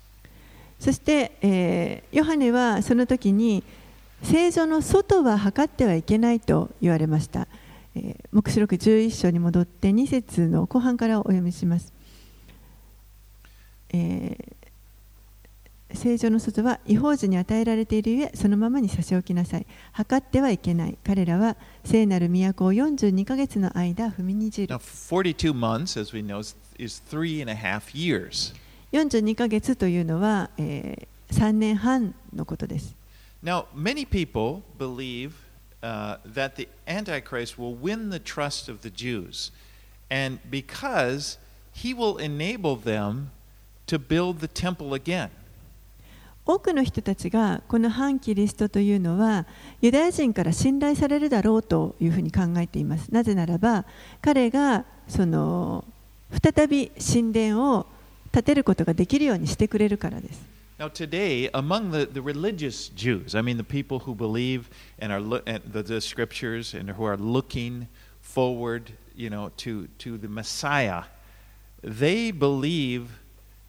[0.79, 3.65] そして、えーヨハネはその時に
[4.23, 7.49] 聖女の外は測ってはいけないと言われました、
[7.95, 11.93] えー黙示録11章に戻って2節の後半からお読みします、
[13.91, 14.59] えー
[15.95, 19.67] 聖女の外は違法人に与えられているゆえそのままに差し置きなさい。
[19.93, 20.99] 測ってはいけない。
[21.03, 24.75] 彼らは聖なる都を42ヶ月の間踏みにじる。
[24.75, 26.43] Now, 42 months, as we know,
[26.79, 28.55] is, three and a half years.
[28.93, 32.95] 42ヶ月というのは、え3年半のことです
[33.43, 35.33] Now, many people believe
[35.83, 39.53] uh, that the Antichrist will win the trust of the Jews,
[40.11, 41.39] and because
[41.73, 43.31] he will enable them
[43.87, 45.31] to build the temple again.
[46.45, 49.47] 多くの人たちがこの反キリストというのは
[49.83, 53.13] ユダヤ人から信頼されるだろうというふうに考えています。
[53.13, 53.85] なぜならば
[54.23, 55.85] 彼がその
[56.42, 57.86] 再び神殿を
[58.32, 60.54] 建てることができるようにしてくれるからです。
[60.80, 65.22] Now, today, among the, the religious Jews, I mean the people who believe and are
[65.22, 67.88] lo- at the, the scriptures and who are looking
[68.22, 71.04] forward, you know, to, to the Messiah,
[71.84, 73.20] they believe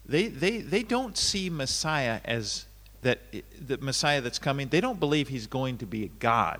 [0.07, 2.65] they, they, they don't see Messiah as
[3.01, 3.19] that
[3.65, 4.67] the Messiah that's coming.
[4.67, 6.59] They don't believe he's going to be a God.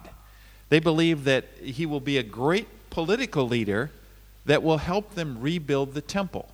[0.69, 3.91] They believe that he will be a great political leader
[4.50, 6.44] That will help them rebuild the temple.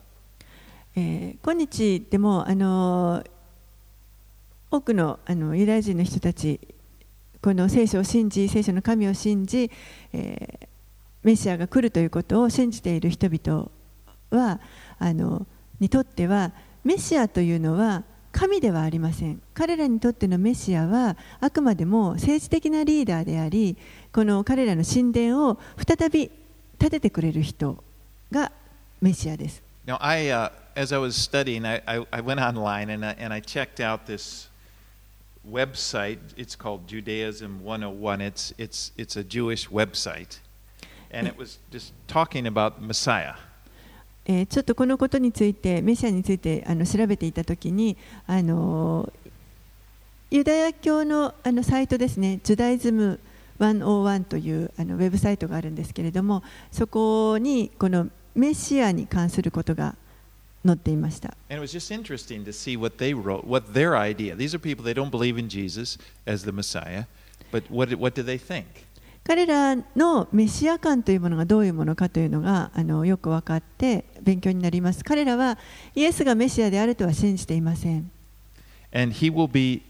[0.94, 3.22] え今日でもあの
[4.70, 6.60] 多くのあのユダヤ人の人たち
[7.42, 9.70] この聖書を信じ聖書の神を信じ、
[10.12, 10.66] えー
[11.26, 13.68] メシアが来るということを信じている人々
[14.30, 14.60] は
[15.00, 15.44] あの
[15.80, 16.52] にとっては
[16.84, 23.76] メシアというのは神ではありません彼らにとってのメシアはあくまでも政治的なリーダーであり
[24.12, 26.30] この彼らの神殿を再び
[26.78, 27.82] 建ててくれる人
[28.30, 28.50] が
[29.00, 29.62] メシアです。
[29.86, 33.40] Now, I, uh, as I was studying, I, I, I went online and I, and I
[33.40, 34.48] checked out this
[35.48, 36.18] website.
[36.36, 38.20] It's called Judaism 101.
[38.20, 40.40] It's, it's, it's a Jewish website.
[41.12, 43.34] And it was just talking about Messiah.
[44.28, 49.12] えーちょっとこのことについてメシアについてあの調べていたときにあの
[50.32, 53.20] ユダヤ教のあのサイトですね、ジュダイズム
[53.60, 59.96] 101というあのウェブサイトがあるんですけれども、そこにこのメシアに関することが
[60.64, 61.36] 載っていました。
[61.48, 64.36] And it was just interesting to see what they wrote, what their idea.
[64.36, 67.06] These are people they don't believe in Jesus as the Messiah,
[67.50, 68.64] but what, what do they think?
[69.24, 75.02] 彼らのメシア観というものがどういうものかというのがあのよく分かって勉強になります。
[75.02, 75.58] 彼らは
[75.96, 78.10] イエスがメシアであるとは信じていません。
[78.92, 79.82] And he will be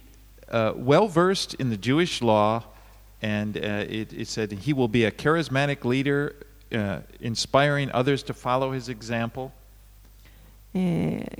[0.50, 2.62] uh, well versed in the Jewish law,
[3.22, 6.34] and uh, it, it said he will be a charismatic leader,
[6.70, 7.02] uh,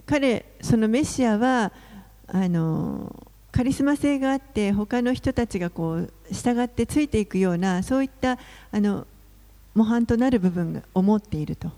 [0.07, 1.73] 彼、そのメシアは。
[2.29, 8.39] あのうカリスマ性があって他の人たちがこう従ってついていくようなそういった
[8.71, 9.07] あの
[9.75, 11.71] 模範となる部分が思っていると。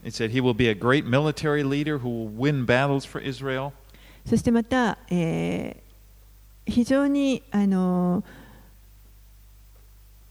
[4.27, 8.25] そしてまた、えー、非常にあの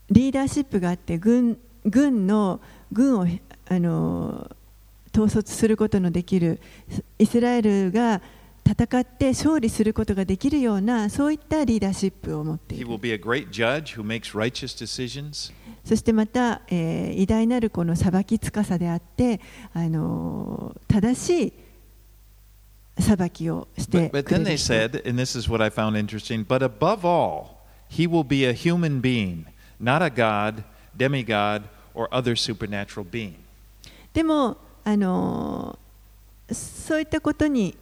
[0.10, 2.60] リーダーシップがあって軍,軍の
[2.92, 3.28] 軍を
[3.70, 4.50] あの
[5.14, 6.60] 統率することのできる
[7.18, 8.22] イスラエルが
[8.68, 12.76] 戦って勝利することができるようなそういったリーダーシップを持って。
[12.76, 13.50] He will be a great
[15.86, 19.40] そしてまた、えー、偉大なるこの裁きつかさであって、
[19.74, 21.54] あのー、正しい
[23.02, 25.02] 裁きをしてくれる人 but, but said,
[27.06, 27.58] all,
[29.02, 29.46] being,
[29.82, 30.14] God,
[31.26, 31.64] God,
[31.98, 33.34] or other supernatural being.
[34.14, 35.78] でもあの
[36.52, 37.76] そういったことに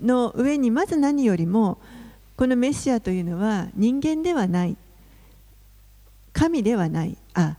[0.00, 1.78] の上にまず何よりも
[2.36, 4.76] このメシアというのは人間ではない
[6.32, 7.56] 神ではないあ.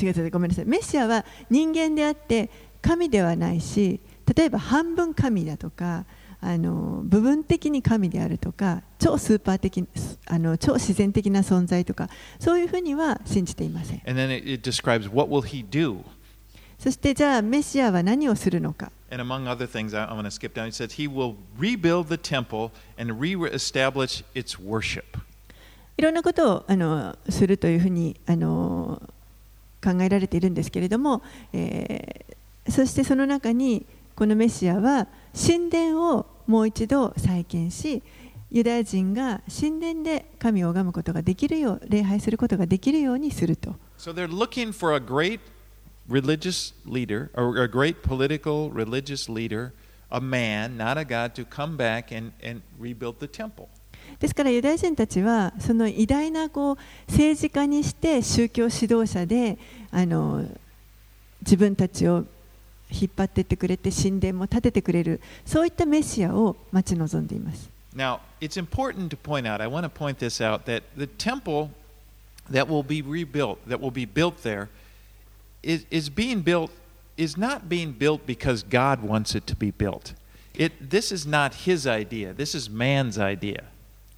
[0.00, 2.48] 違う違うごめんなさいメシアは人間であって
[2.80, 4.00] 神ではないし
[4.34, 6.04] 例えば半分神だとか
[6.40, 9.86] あの部分的に神であるとか超スーパー的
[10.26, 16.02] あの超自然的な存在とかそういうふうには信じていません And then it, describes what will he do.
[16.78, 20.66] そしてじゃあメシアは何をするのか And among other things, I'm going to skip down.
[20.66, 25.04] He says he will rebuild the temple and re-establish its worship.
[25.98, 29.02] いろんなことをあのするというふうにあの
[29.82, 31.22] 考えられているんですけれども、
[31.52, 32.30] えー
[32.68, 38.02] そしてその中にこのメシアは神殿をもう一度再建し
[38.50, 45.38] ユダヤ人が神殿で神を拝むことができるよう礼拝することができるようにすると So they're looking for a great
[46.08, 49.72] religious leader, or a great political religious leader,
[50.10, 53.68] a man, not a God, to come back and, and rebuild the temple.
[54.18, 56.76] ですからユダヤ人たちはその偉大なこう
[57.08, 59.56] 政治家にして宗教指導者で
[59.92, 60.44] あの
[61.42, 62.24] 自分たちを
[62.90, 67.70] 引っ張っていってくれて神殿も建ててくれるそういったメシアを待ち望んでいます。
[67.94, 71.70] Now, it's important to point out, I want to point this out, that the temple
[72.50, 74.68] that will be rebuilt, that will be built there,
[75.62, 76.70] is, is being built,
[77.16, 80.14] is not being built because God wants it to be built.
[80.54, 83.64] It, this is not his idea, this is man's idea.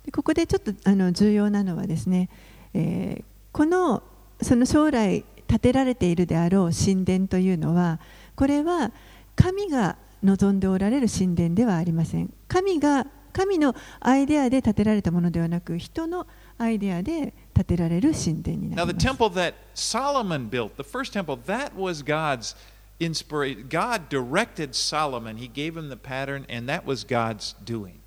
[0.05, 2.29] でここでちょっとあの重要なのはですね、
[2.75, 4.03] えーこの
[4.41, 8.01] その将来建てられているであろう神殿というのは
[8.35, 8.93] これは
[9.37, 16.27] 神が望んでおられる神殿ではありません神が神のアイデアで建てられたものではなく人の
[16.59, 22.55] アイデアで建てられる神殿にな Now, り the ます temple that Solomon built, the first temple, that was God's
[23.01, 23.67] inspiration.
[23.69, 28.03] God directed Solomon, he gave him the pattern, and that was God's doing.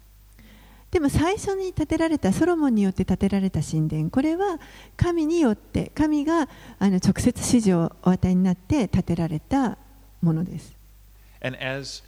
[0.91, 4.61] でも最初に建てられたソロモンによって建てられた神殿これは
[4.95, 6.47] 神によって神が
[6.79, 9.77] あの直接指示をお与えになって建てられた
[10.25, 10.75] ものです
[11.41, 12.03] and as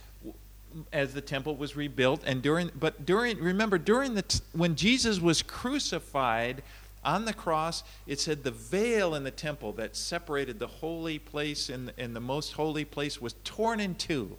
[0.91, 4.23] as the temple was rebuilt and during but during remember during the
[4.55, 6.61] when jesus was crucified
[7.03, 11.69] on the cross it said the veil in the temple that separated the holy place
[11.69, 14.37] and, and the most holy place was torn in two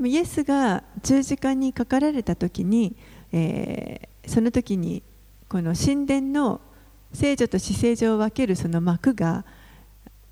[0.00, 2.96] イエスが十字架にかかられた時に、
[3.30, 5.02] えーその時に
[5.48, 6.60] この神殿の
[7.12, 9.44] 聖女と死聖女を分けるその幕が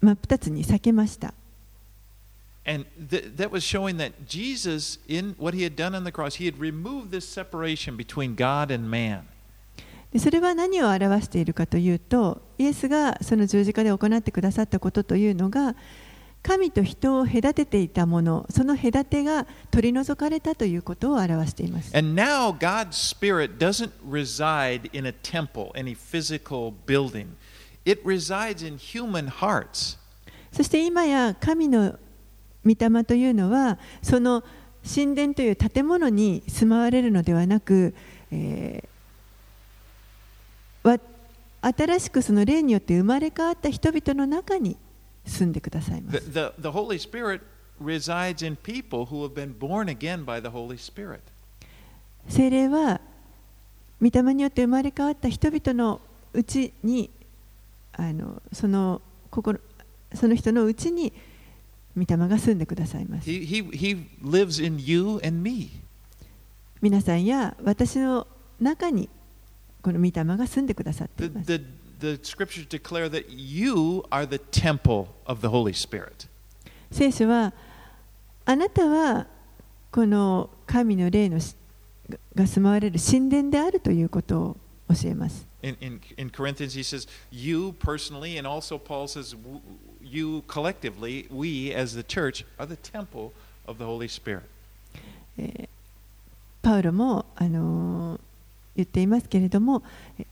[0.01, 1.35] 真っ二つに裂けました
[2.71, 6.37] and th- that was showing that jesus in what he had done on the cross
[6.37, 9.23] he had removed this separation between god and man
[10.13, 15.75] でそれは何を表しているかというとイエスがその十字架で行ってくださったことというのが
[16.43, 27.37] 神と人を隔てていたものその隔てが取り除かれたということを表しています And now God's Spirit doesn't reside in a temple, any physical building.
[27.85, 29.99] It resides in human hearts.
[30.53, 31.97] そして今や神の
[32.65, 34.45] 御霊というのはその
[34.83, 37.95] 神殿という建物に住まわれるのではなく、
[38.31, 38.91] えー
[40.83, 40.99] わ
[41.63, 44.77] 新しくその霊によって生まれ変わった人々の中に
[45.27, 46.25] 住んでくださいま The, す。
[46.33, 47.43] the, the Holy Spirit
[47.79, 51.21] resides in people who have been born again by the Holy Spirit.
[52.29, 53.01] 聖霊は
[54.01, 56.01] 御霊によって生まれ変わった人々の
[56.33, 57.11] うちに
[57.93, 59.59] あのその心
[60.15, 61.13] その人のうちに
[61.97, 63.29] 御霊が住んでくださいます。
[63.29, 64.05] He, he, he
[66.81, 68.27] 皆さんや私の
[68.61, 69.09] 中に
[69.83, 71.47] この御霊が住んでくださっています。
[71.47, 71.65] The, the,
[72.17, 72.21] the
[76.91, 77.53] 聖書は
[78.45, 79.27] あなたは
[79.91, 81.39] この神の霊の
[82.35, 84.57] が住まわれる神殿であるということを
[84.89, 85.47] 教えます。
[85.63, 86.31] In, in, in
[90.10, 93.32] you collectively, we as the church, are the temple
[93.68, 94.44] of the Holy Spirit.
[95.38, 95.68] えー
[96.62, 98.20] パウロも、あのー
[98.76, 99.84] 言っていますけれども
[100.20, 100.26] え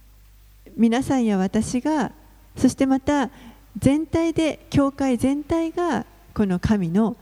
[0.76, 2.12] 皆さんや私が
[2.58, 3.30] そしてまた
[3.78, 7.16] 全体で教会全体がこの神の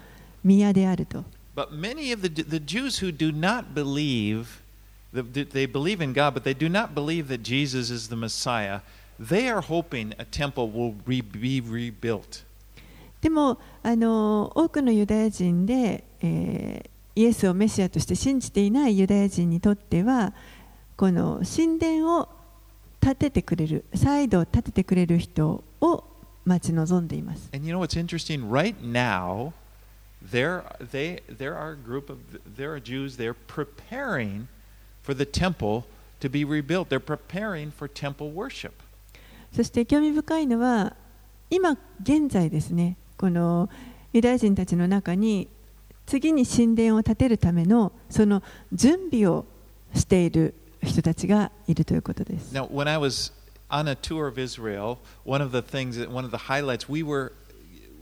[0.44, 1.24] 宮であると
[1.56, 4.62] But many of the, the Jews who do not believe,
[5.14, 8.16] the- the- they believe in God, but they do not believe that Jesus is the
[8.16, 8.80] Messiah,
[9.20, 12.44] they are hoping a temple will re, be rebuilt.
[13.21, 20.35] でも、あのー多くのユダヤ人で、えーイエスをメシアとして信じていないユダヤ人にとっては
[20.99, 22.29] この神殿を
[23.01, 26.05] 建ててくれる再度建ててくれる人を
[26.45, 28.51] 待ち望んでいます And you know what's interesting?
[28.51, 29.55] Right now,
[30.31, 32.19] there, they, there are a group of,
[32.57, 34.49] there are Jews, they're preparing
[35.03, 35.85] for the temple
[36.21, 36.91] to be rebuilt.
[36.91, 38.73] They're preparing for temple worship.
[39.55, 40.95] そして興味深いのは
[41.49, 43.69] 今現在ですねこの
[44.13, 45.49] ユダヤ人たちの中に
[46.07, 48.43] 次に神殿を建てるためのその
[48.73, 49.45] 準備を
[49.95, 52.55] している人たちがいるということです。
[52.55, 53.33] Now, when I was
[53.69, 57.33] on a tour of Israel, one of the things, one of the highlights, we were,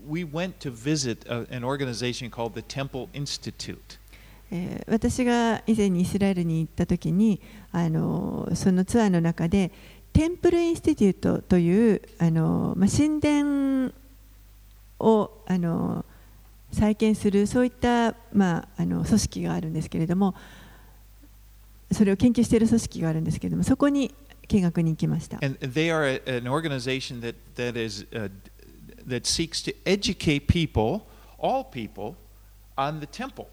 [0.06, 3.98] we went to visit a, an organization called the Temple Institute.
[4.50, 7.40] えー私が以前にイスラエルに行った時に
[7.72, 9.72] あのそのツアーの中で
[10.12, 13.92] テンプルインスティテュートというあの、まあ、神殿
[15.04, 16.04] をあの
[16.72, 20.34] 再建するそういった、まあ、あの組織があるんですけれども
[21.92, 24.12] それを研究している組織があるんですけれどもそこに
[24.48, 25.38] 見学に行きました。
[25.42, 28.30] And they are a, an organization that, that, is, uh,
[29.06, 31.02] that seeks to educate people,
[31.38, 32.14] all people,
[32.76, 33.46] on the temple.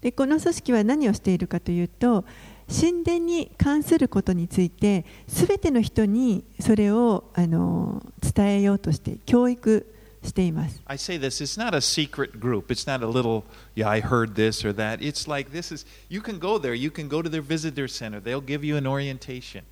[0.00, 2.24] でこの組織は何をしているかというと
[2.68, 9.86] 神殿に関することについてすべての人にそれをあの伝えようとして教育
[10.22, 10.80] しています。
[10.86, 12.72] I say this, it's not a secret group.
[12.72, 13.44] It's not a little,
[13.74, 15.00] yeah, I heard this or that.
[15.00, 18.20] It's like this is, you can go there, you can go to their visitor center,
[18.20, 19.62] they'll give you an orientation.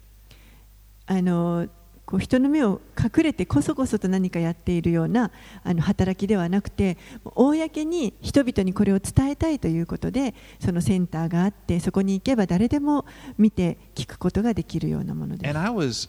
[1.06, 1.68] あの
[2.08, 5.30] こう人の目を隠れてこそこそと何かやっているような
[5.62, 6.96] あの働きではなくて
[7.34, 13.04] 公に人々にこれを伝えたいということでそのセンターがあってそこに行けば誰でも
[13.36, 16.08] 見て聞くことができるようなものです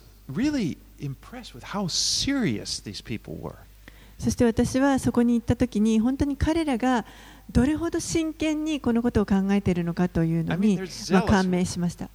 [4.19, 7.05] そして私はそこに行った時に本当に彼らが
[7.51, 12.09] どれほど真剣にこのことを考えているのかというのにまあ感銘しました。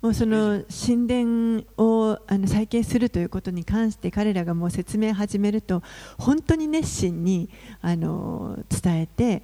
[0.00, 5.82] もうその神殿をあの再建するということに関して彼らがもう説明始めると
[6.18, 7.48] 本当に熱心に
[7.80, 9.42] あの伝えて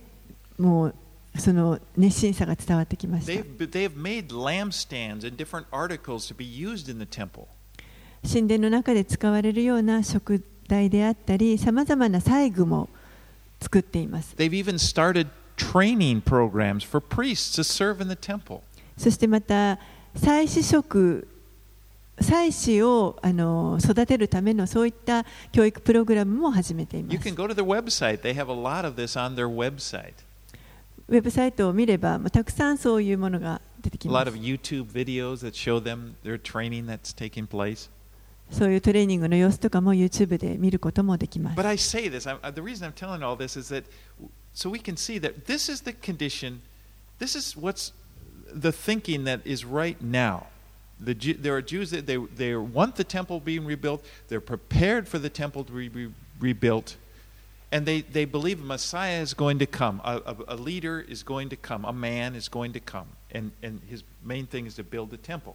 [0.58, 0.94] もう
[1.38, 3.32] その熱心さが伝わってきました。
[8.30, 12.88] 神殿の中で使われるような食材であったり、さまざまな細具も
[13.60, 14.34] 作っています。
[18.98, 19.78] そしてまた、
[20.16, 21.28] 祭祀職、
[22.20, 27.16] 祭祀をあの育てるためのそういった教育プログラムも始めています。
[31.10, 34.36] ウェブサイトを見れば、まあ、たくさんそういうものが出てきます.
[38.52, 43.72] そういうトレーニングの様子とかも YouTube で見ることもできます But I say this, I, I- the reason I'm telling all this is
[43.74, 43.84] that
[44.54, 46.60] so we can see that this is the condition,
[47.18, 47.92] this is what's
[48.52, 50.46] the thinking that is right now.
[51.02, 55.18] The, there are Jews that they, they want the temple being rebuilt, they're prepared for
[55.18, 56.96] the temple to be re- rebuilt,
[57.72, 61.24] and they, they believe a Messiah is going to come, a, a, a leader is
[61.24, 64.74] going to come, a man is going to come, and, and his main thing is
[64.76, 65.54] to build the temple.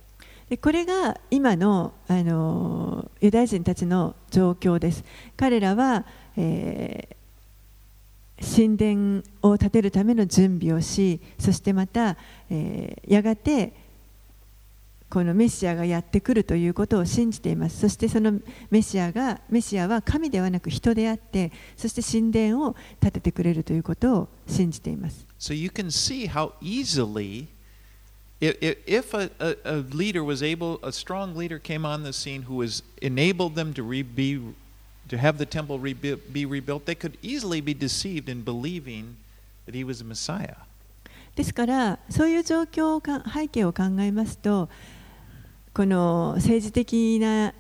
[0.50, 5.04] でこれが今のあのユダヤ人たちの状況です。
[5.36, 6.06] 彼らは、
[6.38, 7.16] えー
[8.38, 12.18] 神殿を建てるための準備をし、そしてまた、
[12.50, 13.74] えーやがて
[15.10, 17.80] このメシアがやってくるということを信じています。
[17.80, 18.40] そしてその
[18.70, 25.26] メシアがメシアは神ではなく人であって、そして神殿を建ててくれるということを信じています。
[25.40, 27.48] So you can see how easily,
[28.42, 32.56] if, a, a, a leader was able, a strong leader came on the scene who
[32.56, 34.40] was enabled them to re, be,
[35.08, 39.18] to have the temple rebu- be rebuilt, they could easily be deceived in believing
[39.66, 40.56] that he was the Messiah.
[41.36, 44.70] ですからそういう状況をか背景を考えますと
[45.74, 47.54] この政治的な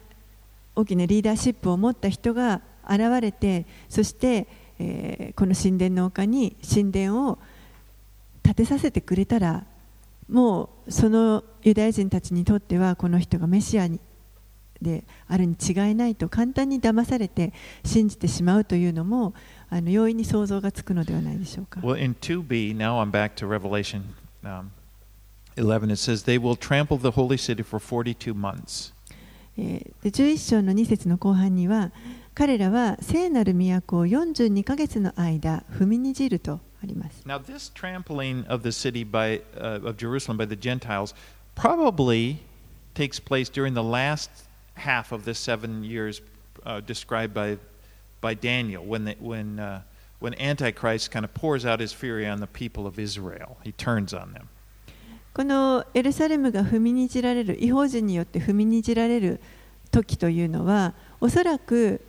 [0.75, 4.47] 大きなリーダーシップを持った人が現れてそして、
[4.79, 7.37] えーこの神殿の丘に神殿を
[8.41, 9.65] 建てさせてくれたら
[10.29, 13.99] もうそのユダヤ人たちにとってはこの人がメシアに
[14.81, 17.53] であるに違いないと簡単に騙されて
[17.83, 19.33] 信じてしまうというのも
[19.69, 21.79] あの容易に想像がつくのではないでしょうか。
[21.81, 24.03] Well, in 2b, now I'm back to Revelation
[24.43, 24.71] um,
[25.55, 28.93] 11, it says, They will trample the holy city for 42 months.
[29.57, 31.91] えーで11章の2節の後半には
[32.33, 37.23] 彼らは聖なる都を42ヶ月の間踏みにじるとあります。
[37.25, 41.15] Now, this trampling of the city by, uh, of Jerusalem by the Gentiles
[41.55, 42.39] probably
[42.93, 44.29] takes place during the last
[44.75, 46.21] half of the seven years
[46.65, 47.57] uh, described by,
[48.21, 49.81] by Daniel, when, the, when, uh,
[50.19, 53.57] when Antichrist kind of pours out his fury on the people of Israel.
[53.63, 54.47] He turns on them.
[55.33, 59.41] このエルサレムが踏みにじられる違法人によって踏みにじられる
[59.91, 61.99] 時というのはおそらく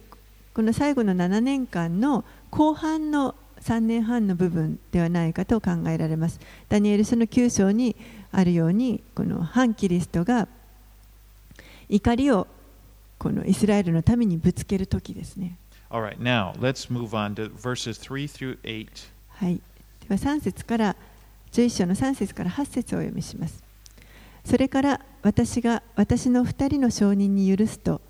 [0.54, 6.38] この最後の7年間の後半の3年半の部分ではないかと考えられます。
[6.68, 7.96] ダニエル書の9章に
[8.30, 10.46] あるようにこの反キリストが
[11.88, 12.46] 怒りを
[13.18, 15.58] このイスラエルのためにぶつける時ですね。
[15.90, 18.88] Right, now let's move on to verses 3 through 8.
[19.28, 20.96] はい、では3節から
[21.52, 23.62] 11章の3節から8節をお読みします。
[24.44, 28.00] それから私が私の2人の証人に許すと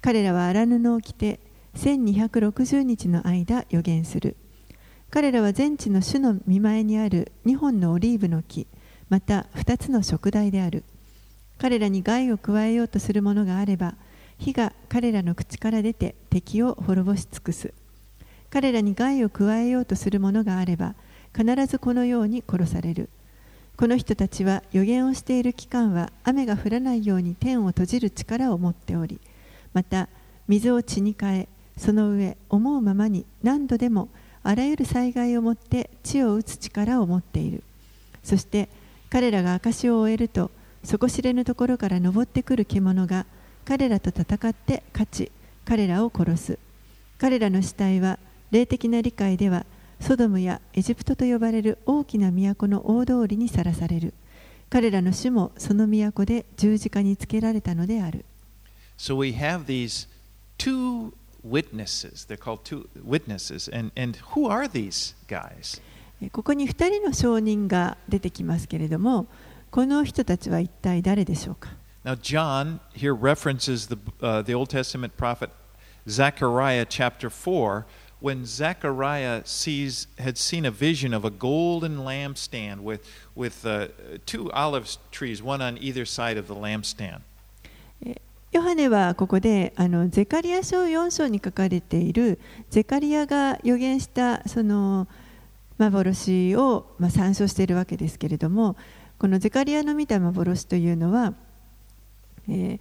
[0.00, 1.40] 彼らは荒布を着て
[1.76, 4.36] 1260日の間予言する。
[5.10, 8.66] 彼らは全地の主の見前にある2本のオリーブの木
[9.08, 10.84] また2つの食材である。
[11.58, 13.94] 彼らに害を加えようとするものがあれば
[14.40, 17.72] 火が彼らの口から出て敵を滅ぼし尽くす。
[18.50, 20.94] 彼らに害を加えようとするものがあれば
[21.34, 23.08] 必ずこのように殺される
[23.76, 29.20] この人たちは予言をしている期間は雨が降らないように天を閉じる力を持っており
[29.72, 30.08] また
[30.48, 34.08] 水を血に変えその上思うままに何度でも
[34.42, 37.62] あらゆる災害をもって地を打つ力を持っている
[38.24, 38.68] そして
[39.08, 40.50] 彼らが証を終えると
[40.82, 43.26] 底知れぬところから登ってくる獣が
[43.70, 45.30] 彼らと戦って勝ち
[45.64, 46.58] 彼らを殺す
[47.18, 48.18] 彼らの死体は
[48.50, 49.64] 霊的な理解では
[50.00, 54.12] ソドムやエジプトと呼ばれる大きな都の大通りにさらされる
[54.70, 58.24] 彼らの主もその都で十字架につけられたのである
[58.98, 60.08] So we have these
[60.58, 61.12] two
[61.48, 62.26] witnesses.
[62.26, 63.70] They're called two witnesses.
[63.72, 65.80] And, and who are these guys?
[66.20, 69.28] えここに2人の証人が出てきますけれども
[69.70, 71.79] この人たちは一体誰でしょうか？
[72.04, 75.50] Now, John here references the, uh, the Old Testament prophet
[76.08, 77.84] Zechariah chapter 4
[78.20, 83.88] when Zechariah sees, had seen a vision of a golden lampstand with, with uh,
[84.26, 87.22] two olive trees, one on either side of the lampstand.
[88.52, 95.06] ヨハネはここであのゼカリア書4章に書かれているゼカリアが予言したその
[95.78, 98.74] 幻を、まあ、参照しているわけですけれども
[99.20, 101.34] このゼカリアの見た幻というのは、
[102.50, 102.80] えー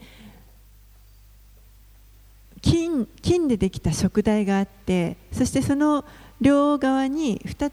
[2.62, 6.04] 金金でできた食台があってそしてその
[6.42, 7.72] 両側に 2,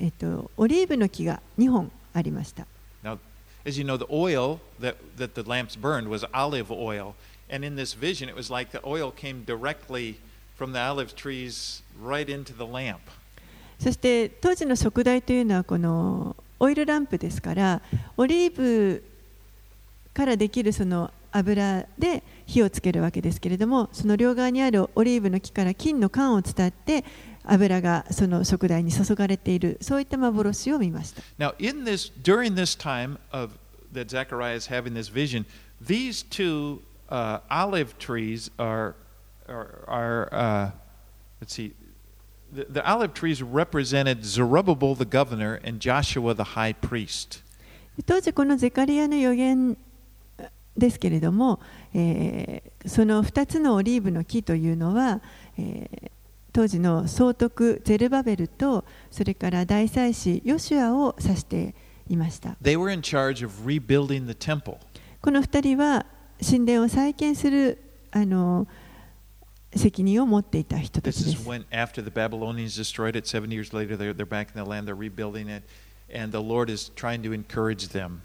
[0.00, 2.66] えっとオリーブの木が2本ありました。
[3.02, 3.18] Now,
[3.66, 7.14] as you know, the oil that, that the lamps burned was olive oil.
[7.50, 10.16] And in this vision, it was like the oil came directly
[10.56, 13.00] from the olive trees right into the lamp.
[13.78, 17.80] そして当時の食台というのはこのオイルランプですから
[18.16, 19.04] オリーブ
[20.12, 27.04] からできるその油で火をつけるわけですけれどもその両側にあるオリーブの木から金の管を伝って
[27.44, 33.52] 油がその食台に注がれているそういった幻を見ました Now, in this, during this time of
[33.92, 35.46] that Zechariah is having this vision,
[35.80, 38.94] these two uh, olive trees are,
[39.48, 40.70] are, are uh,
[41.40, 41.72] let's see,
[42.52, 47.42] the, the olive trees represented Zerubbabel the governor and Joshua the high priest.
[48.06, 49.76] 当時このゼカリアの予言
[50.78, 51.60] ですけれども、
[51.94, 55.20] えーその2つのオリーブの木というのは、
[55.58, 56.10] えー
[56.50, 61.74] 当時の総督ゼルバベルとそれから大祭司ヨシュアを指して
[62.08, 64.78] いました They were in charge of rebuilding the temple.
[65.20, 66.06] この2人は
[66.44, 67.78] 神殿を再建する
[68.10, 68.66] あの
[69.76, 74.64] 責任を持っていた人たちで is す when, after the Babylonians destroyed it, 70 years later, they're, they're back in
[74.64, 75.62] the land, they're rebuilding it,
[76.12, 78.22] and the Lord is trying to encourage them.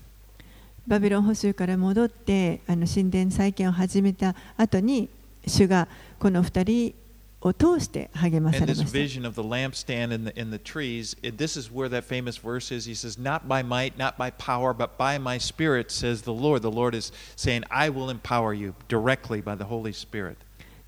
[0.86, 5.10] バビロン捕囚から戻ってあの神殿再建を始めた後に
[5.48, 5.88] 主が
[6.20, 6.94] この二人
[7.42, 8.80] を通して励まされまし。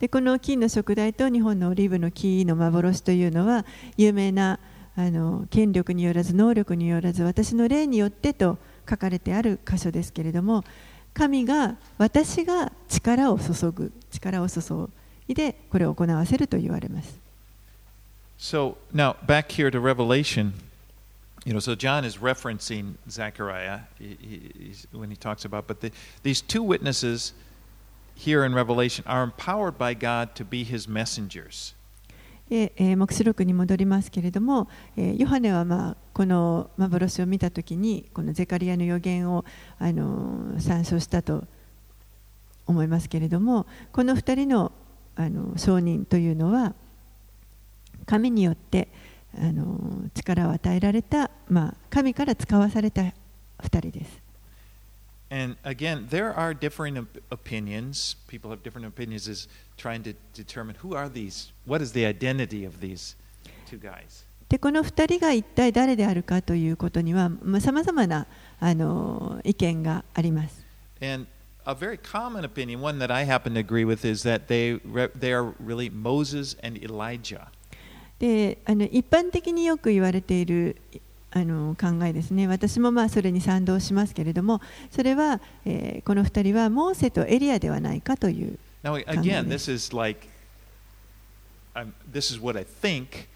[0.10, 3.66] この後の食材と日本のオリーブの木の幻というのは
[3.98, 4.60] 有名な
[4.96, 8.58] あの権力によらず能力によらず私の例によってと。
[8.88, 10.63] 書かれてある箇所ですけれども
[11.13, 14.89] 神が私が力を注ぐ力を注
[15.27, 17.25] いでこれを行わせると言われます
[18.38, 20.53] So now back here to Revelation,
[21.45, 23.81] you know, so John is referencing Zechariah
[24.91, 25.91] when he talks about, but the,
[26.23, 27.33] these two witnesses
[28.13, 31.74] here in Revelation are empowered by God to be his messengers.
[32.50, 34.68] で、えー、黙示録に戻りますけれども、
[34.98, 39.46] えーヨハネは、まあ、この幻を見たときにこのゼカリアの予言を、
[39.80, 41.43] あのー参照したと
[42.68, 44.72] 思いますけれどもこの2人の、
[45.16, 46.74] あの証人というのは
[48.06, 48.89] 神によって、
[49.38, 53.14] あの力を与えられた、まあ、神から使わされた2
[53.70, 54.24] 人です。
[55.30, 58.16] And again, there are differing op- opinions.
[58.26, 62.64] People have different opinions as trying to determine who are these, what is the identity
[62.64, 63.16] of these
[63.68, 64.24] two guys.
[64.49, 67.30] でこの2人が一体誰であるかということには
[67.61, 68.26] さまざ、まな、
[68.59, 70.64] あのー意見があります。
[71.01, 71.28] And
[71.64, 75.11] a very common opinion, one that I happen to agree with, is that they, re-
[75.16, 77.47] they are really Moses and Elijah.
[78.18, 80.76] であの一般的によく言われている
[81.38, 90.27] あの考えですね私もまあそれに賛同しますけれどもそれは、えーこの2人はモーセとエリアではないかという Now, again, this is like,
[91.75, 93.27] I'm, this is what I think.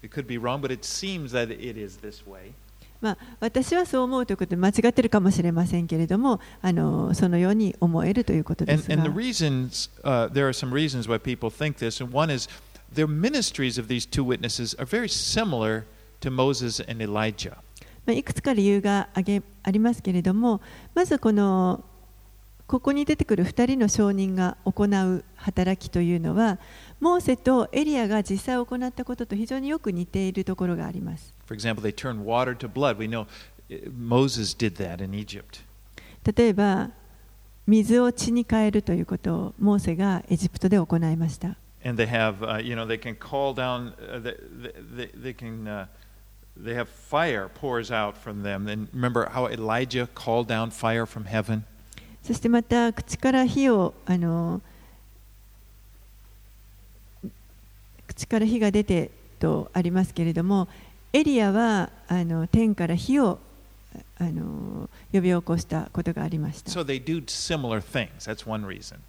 [0.00, 2.52] It could be wrong, but it seems that it is this way.
[3.00, 11.76] まあ、私はそう思うということで間違ってるかもしれませんけれどもあのそのように思えるということで And, す and the が reasons, uh, there are some reasons why people think
[11.76, 12.48] this, and one is
[12.94, 15.84] the ministries of these two witnesses are very similar
[18.12, 19.20] いくつか理由があ
[19.70, 20.60] りますけれども、
[20.94, 21.84] まずこの
[22.66, 26.58] ここに出てくる二人の証人が行う働きというのは、
[27.00, 31.32] モーセとエリアが実際行ったことと非常によく似ているところがあります。
[31.48, 31.56] 例
[36.48, 36.90] えば、
[37.68, 41.56] 水を血に変えるということをモーセがエジプトで行いました。
[41.84, 44.34] And they have, uh, you know, they can call down, uh, they,
[44.96, 45.66] they, they can.
[45.66, 45.86] Uh,
[46.61, 51.25] they have fire pours out from them and remember how elijah called down fire from
[51.25, 51.63] heaven
[52.23, 54.61] そしてまた口から火をあの
[58.07, 60.67] 口から火が出てとありますけれども
[61.13, 63.39] エリアはあの天から火を
[64.17, 66.71] あの呼び起こしたことがありました。
[66.71, 69.01] so they do similar things that's one reason で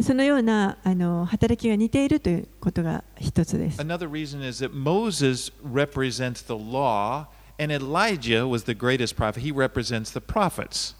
[0.00, 3.80] そのようなあの働きが似ているということが一つです。
[3.80, 7.26] another reason is that moses represents the law
[7.58, 10.96] and elijah was the greatest prophet he represents the prophets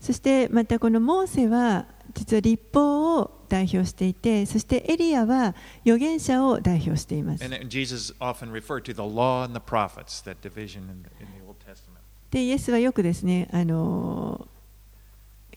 [0.00, 5.54] そしてまたこのモーセは実は立法を代表していてそしてエリアは
[5.84, 7.44] 預言者を代表しています。
[7.44, 11.56] and, jesus often referred to the law and the prophets that division in, in the old
[11.66, 14.48] testament でイエスはよくですねあの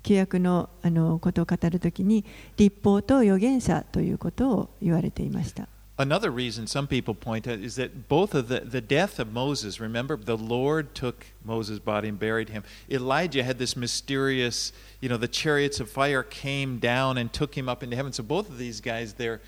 [0.05, 2.23] 旧約のあのことを語るときに
[2.57, 5.67] 立法と預言者ということを言われていました。
[5.97, 10.17] Another reason some people point out is that both of the, the death of Moses, remember,
[10.17, 12.63] the Lord took Moses' body and buried him.
[12.91, 17.69] Elijah had this mysterious, you know, the chariots of fire came down and took him
[17.69, 18.11] up into heaven.
[18.11, 19.39] So both of these guys, they're,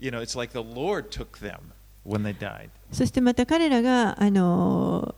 [0.00, 2.70] you know, it's like the Lord took them when they died.
[2.92, 5.14] そしてまた彼らがあの、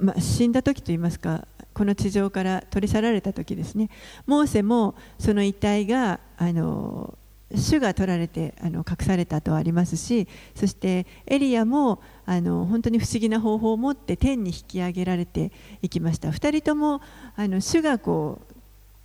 [0.00, 3.90] まあ、死んだ時といいますかこの地上から取り去られた時ですね
[4.26, 7.16] モーセもその遺体があの
[7.54, 15.52] 主が取られてあの隠されたとありますしそしてエリアもあの本当に不思議な方法を持って天に引き上げられて
[15.82, 17.02] いきました2人とも
[17.36, 18.52] あの主がこう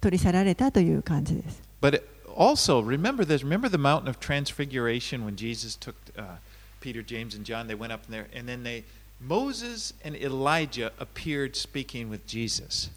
[0.01, 1.61] 取り去られたという感じです。
[1.82, 2.01] But
[2.36, 3.43] also, remember this.
[3.43, 6.38] Remember the mountain of transfiguration when Jesus took uh,
[6.80, 7.68] Peter, James, and John.
[7.68, 8.84] They went up there, and then they
[9.20, 12.91] Moses and Elijah appeared speaking with Jesus.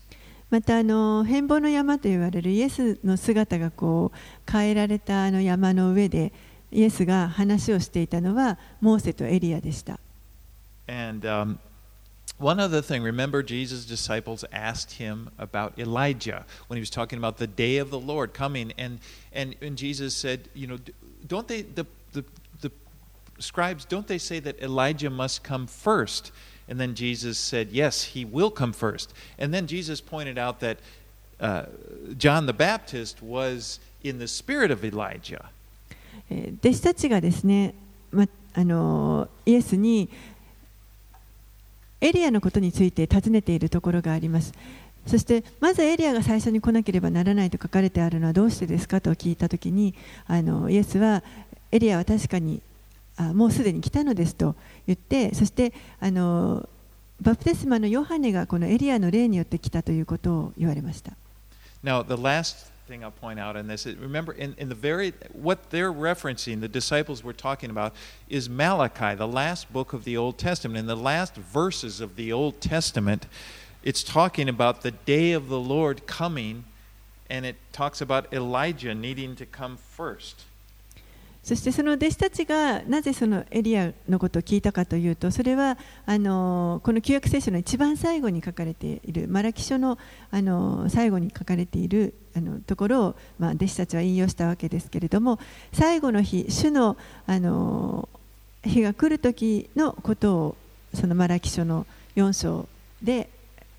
[0.49, 6.31] またあの変貌の山と言われるイエスの姿がこう変えられたあの山の上で
[6.71, 9.99] イエスが話をしていたのはモーセとエリアでした。
[10.87, 11.57] And um,
[12.37, 17.37] one other thing, remember Jesus' disciples asked him about Elijah when he was talking about
[17.37, 18.99] the day of the Lord coming, and
[19.33, 20.93] and, and Jesus said, you know, d-
[21.27, 22.23] don't they the, the the
[23.40, 26.32] scribes don't they say that Elijah must come first?
[26.68, 29.12] And then Jesus said, yes, he will come first.
[29.38, 30.78] And then Jesus pointed out that
[31.40, 31.64] uh,
[32.16, 35.50] John the Baptist was in the spirit of Elijah.
[36.30, 37.74] え弟子たちがですね、
[38.12, 40.08] ま、あのイエスに
[42.00, 44.52] エリアのことについて尋ねているところがあります。
[45.06, 49.94] そしてまずエリアが最初に来なければならないと書かれてあるのはどうしてですかと聞いたときに
[50.26, 51.22] あのイエスは
[51.72, 52.60] エリアは確かに
[53.20, 54.56] あもうすでに来たのですと
[54.86, 56.66] 言ってそしてあの
[57.20, 61.12] バプテスマのヨハネがこのエリアの例によって来たということを言われました。
[61.84, 65.70] Now, the last thing I'll point out in this, is, remember, in, in the very, what
[65.70, 67.92] they're referencing, the disciples were talking about,
[68.28, 70.78] is Malachi, the last book of the Old Testament.
[70.78, 73.26] In the last verses of the Old Testament,
[73.82, 76.64] it's talking about the day of the Lord coming,
[77.28, 80.44] and it talks about Elijah needing to come first.
[81.42, 89.98] そしてその弟子たちがなぜそのエリアのことを聞いたかというとそれはあのこの旧約聖書の一番最後に書かれているマラキ書の
[90.30, 95.38] あの最後に書かれているあのところを、ま、弟子たちは引用したわけですけれども
[95.72, 98.08] 最後の日主のあの
[98.62, 100.56] 日が来る時のことを
[100.92, 101.86] そのマラキ書の
[102.16, 102.68] 4章
[103.02, 103.30] で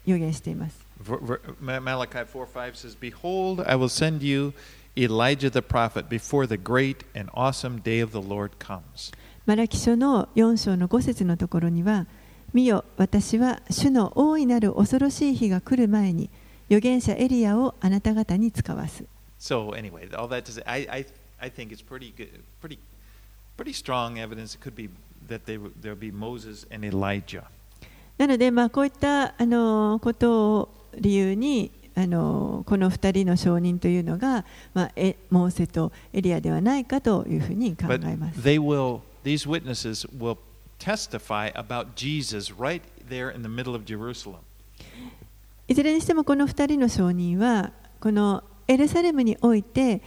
[0.05, 0.81] 予言しています。
[1.01, 4.53] Malachi 4:5 says, Behold, I will send you
[4.97, 9.13] Elijah the prophet before the great and awesome day of the Lord comes.
[9.45, 12.05] マラキ書の4章の5節のところには、
[12.53, 16.29] 見よ、私は主の大いなる恐ろしい日が来る前に、
[16.69, 19.05] 預言者エリアをあなた方に使わす。
[19.39, 21.05] So anyway, all that to say, I, I,
[21.39, 22.29] I think it's pretty good,
[22.61, 22.77] pretty,
[23.57, 24.55] pretty strong evidence.
[24.55, 24.89] It could be
[25.27, 27.43] that would- there'll be Moses and Elijah.
[28.17, 30.69] なので、まあ、こういったあのことを
[30.99, 38.39] 理由に、あのこの2人の証人というのが、まあ、えモーセとエリアではないかというふうに考えます。
[38.41, 40.37] they will, these witnesses will
[40.79, 44.37] testify about Jesus right there in the middle of Jerusalem.
[45.67, 50.01] いずれにしてもこの2人の証人は、このエルサレムにおいて、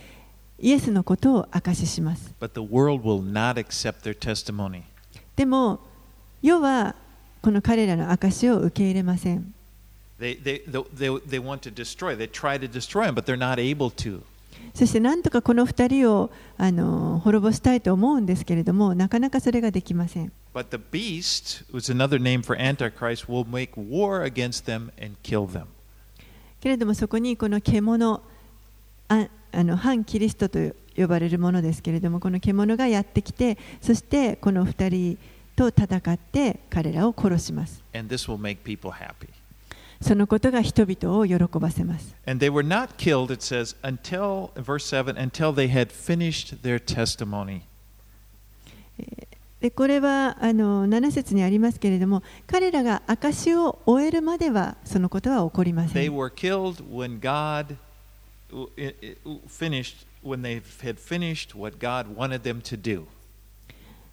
[0.59, 2.35] イエスのことを証しします。
[2.41, 4.83] But the world will not accept their testimony.
[5.37, 5.81] でも
[6.43, 6.95] 世は
[7.43, 9.53] この彼らの証を受け入れません
[14.75, 20.33] そして何とかこの二人をあの滅ぼしたいと思うんですけれども、なかなかそれができません。
[26.61, 28.23] けれどもそこにこの獣、
[29.09, 30.59] ああの反キリストと
[30.97, 35.19] 呼ばれるものですけれども、この獣がやってきて、そしてこの二人
[35.57, 37.83] と戦って彼らを殺します。
[40.05, 42.15] そのことが人々を喜ばせます。
[49.61, 56.03] でこれはあの7節にありますけれども、彼らが証を終えるまではそのことは起こりません。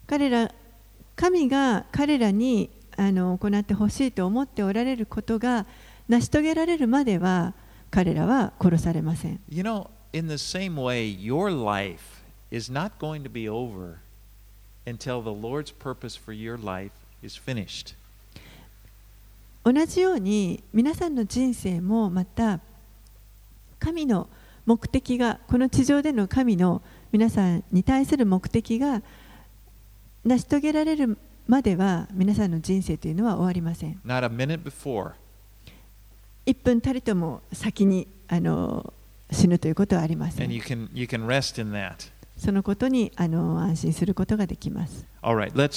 [0.06, 0.50] 彼ら
[1.16, 5.66] 神が彼らにあの行ってほしいと思っておられることが、
[6.08, 7.54] 成し遂げられるまでは
[7.90, 13.98] 彼らは殺されません You know, in the same way, your life is not going to be over
[14.86, 16.92] until the Lord's purpose for your life
[17.22, 17.94] is finished.
[19.64, 22.58] 同じように皆さんの人生もまた
[23.78, 24.28] 神の
[24.66, 26.82] 目的がこの地上での神の
[27.12, 29.02] 皆さんに対する目的が
[30.24, 35.12] 成し遂げられるまでは皆さんの人生というのは終わりません Not a minute before.
[36.46, 38.92] 1分たりとも先にあの
[39.30, 41.94] 死ぬということはありません you can, you can.
[42.36, 45.76] そのことにあの安心することができます right, here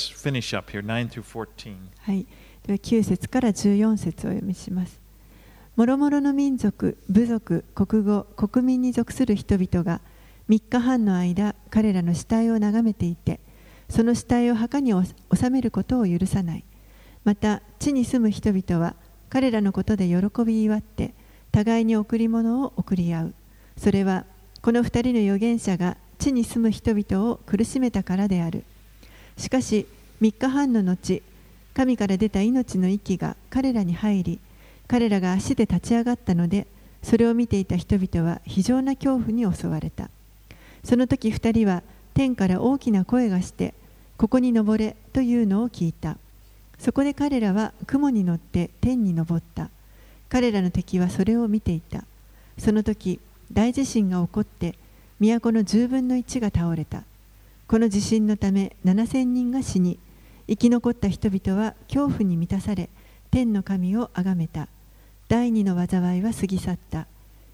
[0.77, 1.75] 9 through 14.
[1.99, 2.25] はい、
[2.65, 4.99] では9節から14節をお読みします。
[5.75, 9.99] もろもろの民族、部族、国語、国民に属する人々が
[10.49, 13.39] 3日半の間、彼らの死体を眺めていて、
[13.89, 16.63] その死体を墓に収めることを許さない。
[17.23, 18.95] また、地に住む人々は
[19.29, 21.13] 彼らのことで喜び祝って、
[21.51, 23.33] 互いに贈り物を贈り合う。
[23.77, 24.25] それは
[24.61, 28.63] この二人の預言者が地に住む人々を苦しめたからである。
[29.37, 29.87] しかし
[30.21, 31.21] 3日半の後
[31.73, 34.39] 神から出た命の息が彼らに入り
[34.87, 36.67] 彼らが足で立ち上がったので
[37.03, 40.09] それを見ていた人々は非常な恐怖に襲われた。
[40.83, 43.73] その時2人は天から大きな声がして
[44.17, 46.17] ここに登れというのを聞いた。
[46.79, 49.69] そこで彼らは雲に乗って天に登った。
[50.29, 52.03] 彼らの敵はそれを見ていた。
[52.57, 53.19] その時
[53.51, 54.75] 大地震が起こって
[55.19, 57.03] 都の10分の1が倒れた。
[57.67, 59.97] この地震のため7000人が死に
[60.47, 62.89] 生き残った人々は恐怖に満たされ
[63.31, 64.67] 天の神を崇めた。
[65.27, 67.07] 第二の災いは過ぎ去った。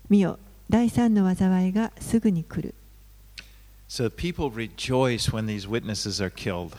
[0.09, 2.73] 見よ第三の災いがすぐに来る。
[3.87, 6.77] So people rejoice when these witnesses are killed.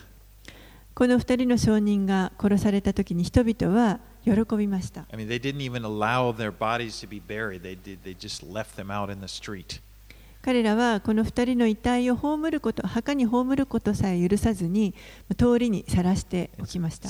[0.94, 5.06] この二人の証人が殺された時に人々は喜びました。
[10.42, 14.92] 彼らはこの二人の遺体を葬ること、墓に葬ることさえ許さずに、
[15.38, 17.08] 通りに晒しておきました。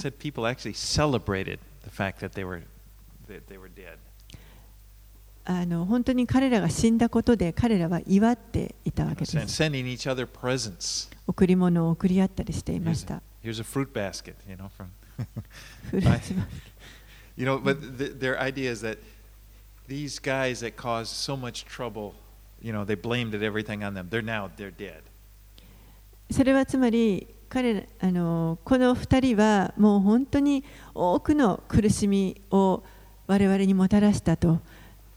[5.44, 9.36] あの本当に彼らが死んだことで彼らは祝っていたわけです。
[11.26, 13.22] 贈り物を贈り合ったりしていました。
[13.43, 14.87] Here's a fruit basket, you know, from
[15.89, 16.43] フ ルーツバ
[17.37, 18.97] you know, but th- their idea is that
[19.87, 22.13] these guys that caused so much trouble,
[22.61, 24.09] you know, they blamed it everything on them.
[24.09, 25.01] They're now they're dead.
[26.31, 32.83] それはつまり彼らあのこの二人はもう本当に多くの苦しみを
[33.27, 34.59] 我々にもたらしたと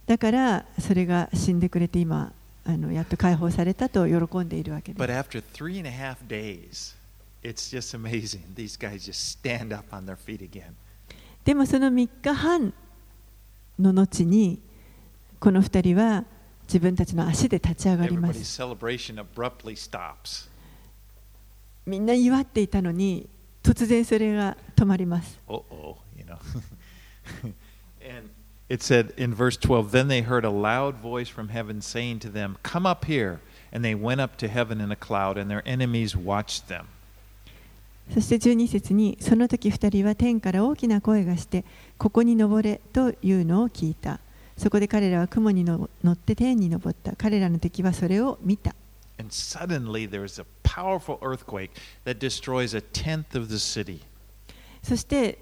[0.06, 2.32] だからそれが死んでくれて今
[2.64, 6.93] あのやっと解放されたと喜んでいるわけです
[7.44, 8.42] it's just amazing.
[8.54, 10.74] These guys just stand up on their feet again.
[11.44, 12.72] でもその3日半
[13.78, 14.60] の後に
[15.38, 16.24] この2人は
[16.64, 20.48] 自分たちの足で立ち上がりま Everybody's す celebration abruptly stops.
[21.86, 23.28] みんな祝っていたのに
[23.62, 26.36] 突然それが止まります Uh oh, you know.
[28.06, 28.30] and
[28.68, 32.28] it said in verse 12 Then they heard a loud voice from heaven saying to
[32.30, 33.40] them, Come up here.
[33.72, 36.88] And they went up to heaven in a cloud, and their enemies watched them.
[38.13, 41.65] そして12節にその時2人は天から大きな声がして
[41.97, 44.19] ここに登れというのを聞いた
[44.57, 48.75] そこで彼らは雲にの乗って天に登った彼らの敵はそれを見た
[49.17, 51.71] And suddenly there was a powerful earthquake
[52.03, 54.01] that destroys a tenth of the city.
[54.83, 55.39] そして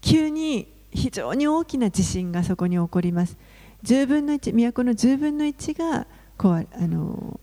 [0.00, 3.36] 急に非常に大きな地震がそこに起こります
[3.84, 6.06] 10分の1都の10分の1が
[6.38, 7.38] 壊れあの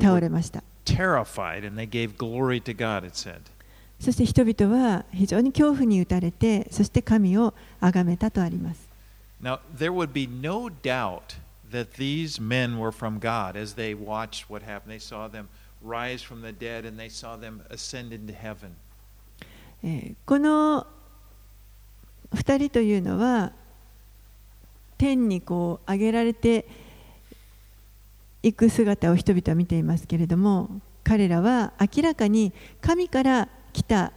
[0.00, 3.42] 倒れました terrified, and they gave glory to God, it said.
[4.00, 8.88] そして人々は非常に恐怖に打たれて、そして神を崇めたとあります。
[20.26, 20.86] この
[22.34, 23.52] 2人というのは
[24.96, 26.66] 天にこう上げられて
[28.42, 30.68] いく姿を人々は見ていますけれども
[31.04, 34.12] 彼らは明らかに神から来た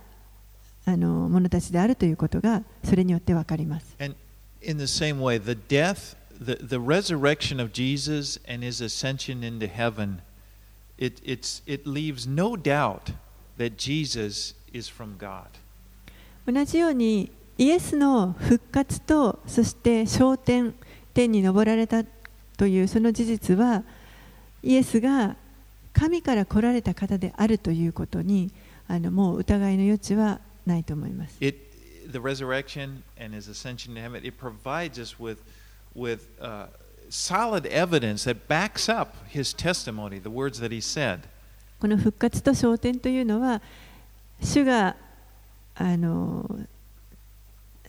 [0.85, 3.95] あの者たちであるということがそれによって分かります。
[3.99, 4.15] And
[4.61, 9.67] in the same way, the death, the, the resurrection of Jesus and his ascension into
[9.67, 10.21] heaven,
[10.97, 13.13] it, it's, it leaves no doubt
[13.57, 15.45] that Jesus is from God.
[16.47, 20.73] 同じようにイエスの復活とそして昇天
[21.13, 22.03] 天に昇られた
[22.57, 23.83] というその事実は
[24.63, 25.35] イエスが
[25.93, 28.51] 神から来られた方であるということに
[28.91, 31.37] あのもう疑いの余地はないと思います。
[31.39, 31.57] It,
[32.11, 35.37] the resurrection and his ascension to heaven, it provides us with,
[35.95, 36.65] with uh,
[37.09, 41.21] solid evidence that backs up his testimony, the words that he said.
[41.79, 43.61] この復活と昇天というのは
[44.41, 44.97] 主が
[45.75, 46.45] あの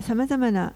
[0.00, 0.72] さまざまな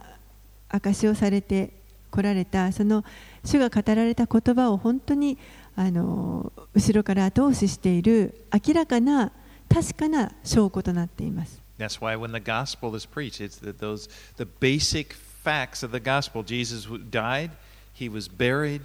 [0.69, 1.71] 証しをされて
[2.11, 3.05] こられたその
[3.45, 5.39] 主が語られた言葉を本当に
[5.77, 9.31] あの後ろから後押ししている明らかな
[9.77, 11.61] 確かな証拠となっています。
[11.79, 14.09] That's why when the gospel is preached, it's that those
[14.39, 16.43] the basic facts of the gospel.
[16.43, 17.51] Jesus died,
[17.93, 18.81] he was buried.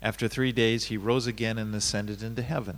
[0.00, 2.76] After three days, he rose again and ascended into heaven.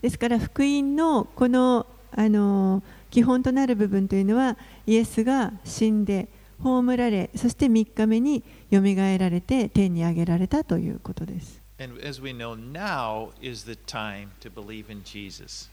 [0.00, 6.28] ですから福音のこのあの基本となる部分というのはイエスが死んで
[6.62, 11.60] 葬られそして3日目によみがえられて天に上げられたということです。
[11.80, 15.71] And as we know, now is the time to believe in Jesus.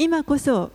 [0.00, 0.70] 今こそ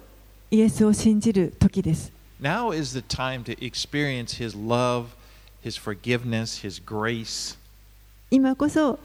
[0.51, 2.11] イエスを信じる時です。
[2.41, 5.05] Now is the time to experience his love,
[5.63, 7.57] his forgiveness, his grace.
[8.29, 8.99] 今こそ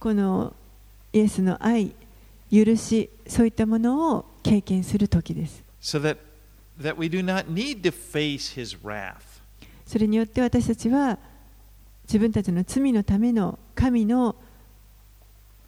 [0.00, 0.52] この
[1.12, 1.92] イエスの愛
[2.50, 6.16] 許しそういったものを経験する時です so that,
[6.80, 9.14] that we do not need to face his wrath.
[9.86, 11.18] それによって私たちは
[12.02, 14.34] 自分たちの罪のための神の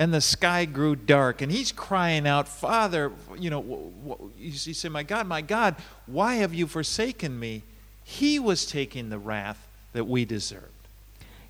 [0.00, 4.72] and the sky grew dark and he's crying out, Father, you know, wh- wh- he
[4.72, 5.76] said, My God, my God,
[6.06, 7.62] why have you forsaken me?
[8.02, 9.58] He was taking the wrath
[9.92, 10.72] that we deserved.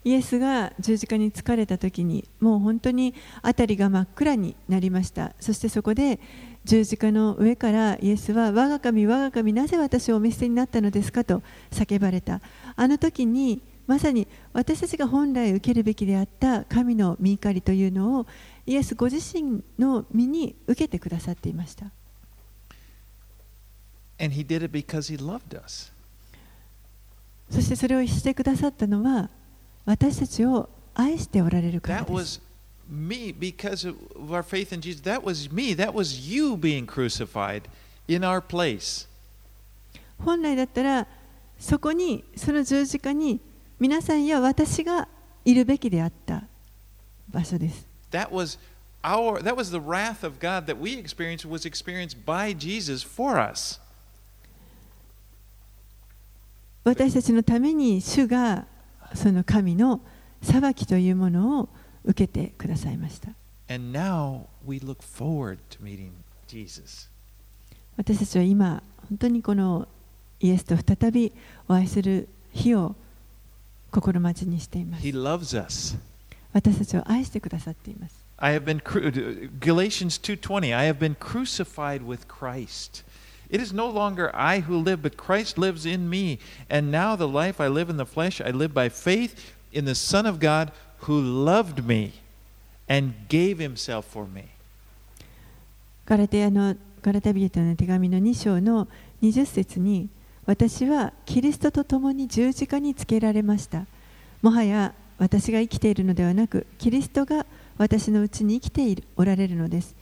[0.03, 6.19] イエスが十字架に疲れた時にもう本当に辺りが真っ暗になりましたそしてそこで
[6.65, 12.41] 十字架の上からイエスは我が神我が神なぜ私をお見捨てになったのですかと叫ばれた
[12.77, 13.61] あの時に
[13.91, 18.27] まさに私たちが本来受けるべきであった神の御怒りというのを
[18.65, 21.87] イエスご自身の身に受けてくださっていました。
[27.51, 29.29] そしてそれをしてくださったのは
[29.85, 32.07] 私たちを愛しておられるから。
[40.17, 41.09] 本来だったら
[41.59, 43.41] そこにその十字架に
[43.81, 45.09] 皆さんや私が
[45.43, 46.45] いるべきであった
[47.31, 48.59] 場所です That was
[49.03, 53.41] our that was the wrath of God that we experienced was experienced by Jesus for
[53.41, 53.81] us.
[56.85, 58.67] 私たちのために主が
[59.15, 60.01] その神の
[60.43, 61.69] 裁きというものを
[62.05, 63.31] 受けてくださいました
[63.69, 66.11] And now we look forward to meeting
[66.49, 67.09] Jesus.
[67.97, 69.89] 私たちは今本当にこの
[70.41, 71.33] イエスと再び
[71.69, 72.95] お会いする日を
[73.92, 75.98] 心待ちにしています He loves us.
[76.54, 83.04] 私たちを愛してくださっています I have been cru- Galatians 2:20 I have been crucified with Christ.
[83.50, 87.28] It is no longer I who live but Christ lives in me and now the
[87.28, 90.72] life I live in the flesh I live by faith in the son of God
[91.08, 92.14] who loved me
[92.90, 94.46] and gave himself for me.
[96.06, 98.88] ガラテヤのガラタビエトの手紙の2章の
[99.22, 100.10] 20節に
[100.51, 103.87] 私はキリストと共に十字架につけられました。
[104.43, 107.47] もはや私が生きているのではなくキリストが
[107.79, 109.95] 私のうちに生きているおられるのです。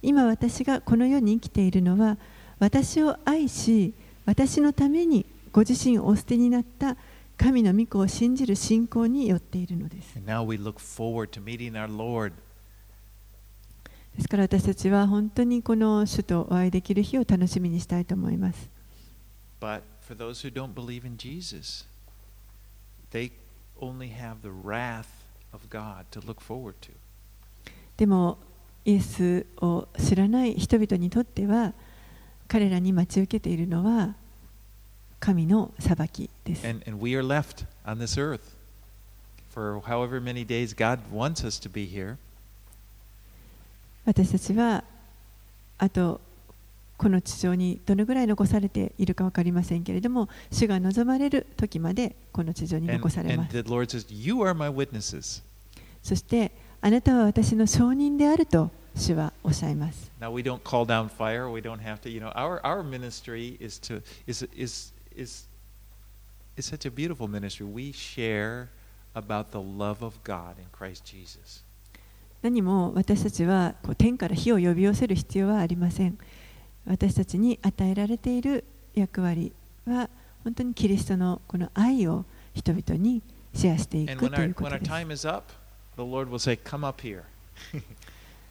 [0.00, 2.16] 今私がこの世に生きているのは
[2.60, 3.92] 私を愛し
[4.24, 6.96] 私のためにご自身をお捨てになった
[7.36, 10.16] 神の御子を信じる信仰によっているのです。
[10.16, 12.34] And now we look forward to meeting our Lord.
[14.14, 18.78] ですから私たちは本当にこの主とお会いできる日を楽しみにしたいと思います。
[19.60, 21.84] But for those who don't believe in Jesus,
[23.10, 23.30] they
[23.78, 26.92] only have the wrath of God to look forward to.
[27.98, 28.38] でも
[28.86, 31.74] イエスを知らない人々にとっては
[32.46, 34.14] 彼らに待ち受けているのは
[35.20, 36.66] 神の裁きです。
[36.66, 38.40] And, and we are left on this earth
[39.52, 42.16] for however many days God wants us to be here.
[44.06, 44.82] 私たちは
[45.76, 46.18] あと
[46.98, 55.42] この地上にどのぐらい残されているか分かりませんけれども主が望まれる時までこの地上に And, 残されま and す the Lord says.
[56.02, 61.48] そしてあなたは私の証人であると主はおっしゃいます Now we don't call down fire.
[61.48, 62.10] We don't have to.
[62.10, 65.46] You know, our our ministry is to is is is
[66.56, 67.64] is such a beautiful ministry.
[67.64, 68.68] We share
[69.14, 71.62] about the love of God in Christ Jesus.
[72.42, 76.18] 何も私たちはこう天から火を呼び寄せる必要はありません
[76.86, 78.64] 私たちに与えられている
[78.94, 79.52] 役割
[79.86, 80.08] は
[80.44, 82.24] 本当にキリストのこの愛を
[82.54, 83.20] 人々に
[83.54, 84.84] シェアしていくということで
[87.72, 87.82] す.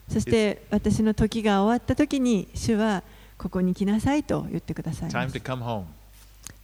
[0.14, 3.02] そして私の時が終わった時に主は
[3.36, 5.10] ここに来なさいと言ってください.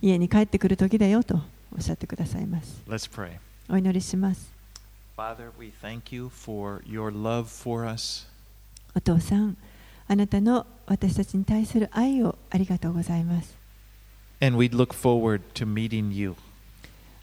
[0.02, 1.40] 家に帰ってくる時だよと
[1.74, 2.80] おっしゃってくださいます.
[3.68, 4.52] お祈りします
[5.16, 8.26] Father, we thank you for your love for us.
[8.96, 9.56] お父さん
[10.06, 13.54] あなたの私たちに対する愛をありがとうございます。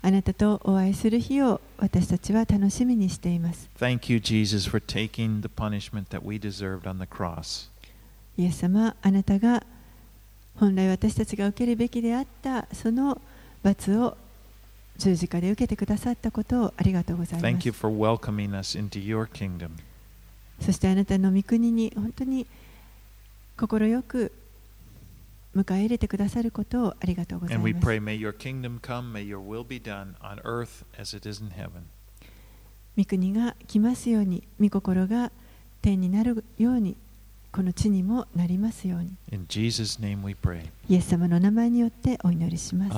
[0.04, 3.70] あなたとお会いする日を私たちは楽しみにしています。
[3.78, 7.70] Thank you, Jesus, for taking the punishment that we deserved on the cross.
[8.36, 9.64] イエス様あなたが
[10.56, 13.22] 本来私たちが受けるべきであったその
[13.62, 14.18] 罰を
[14.98, 17.46] 十字架で受けてくださったことをありがとうございます。
[17.46, 19.70] Thank you for welcoming us into your kingdom.
[20.60, 22.48] そしてあなたの御国に本当に。
[23.62, 24.32] 心く
[25.56, 27.74] 迎え入れてくださることをありがとうございます。
[32.98, 35.32] 御国が来ますように、御心が。
[35.84, 36.96] 天になるように、
[37.52, 39.14] この地にもなりますように。
[40.90, 42.94] イエス様の名前によってお祈りします。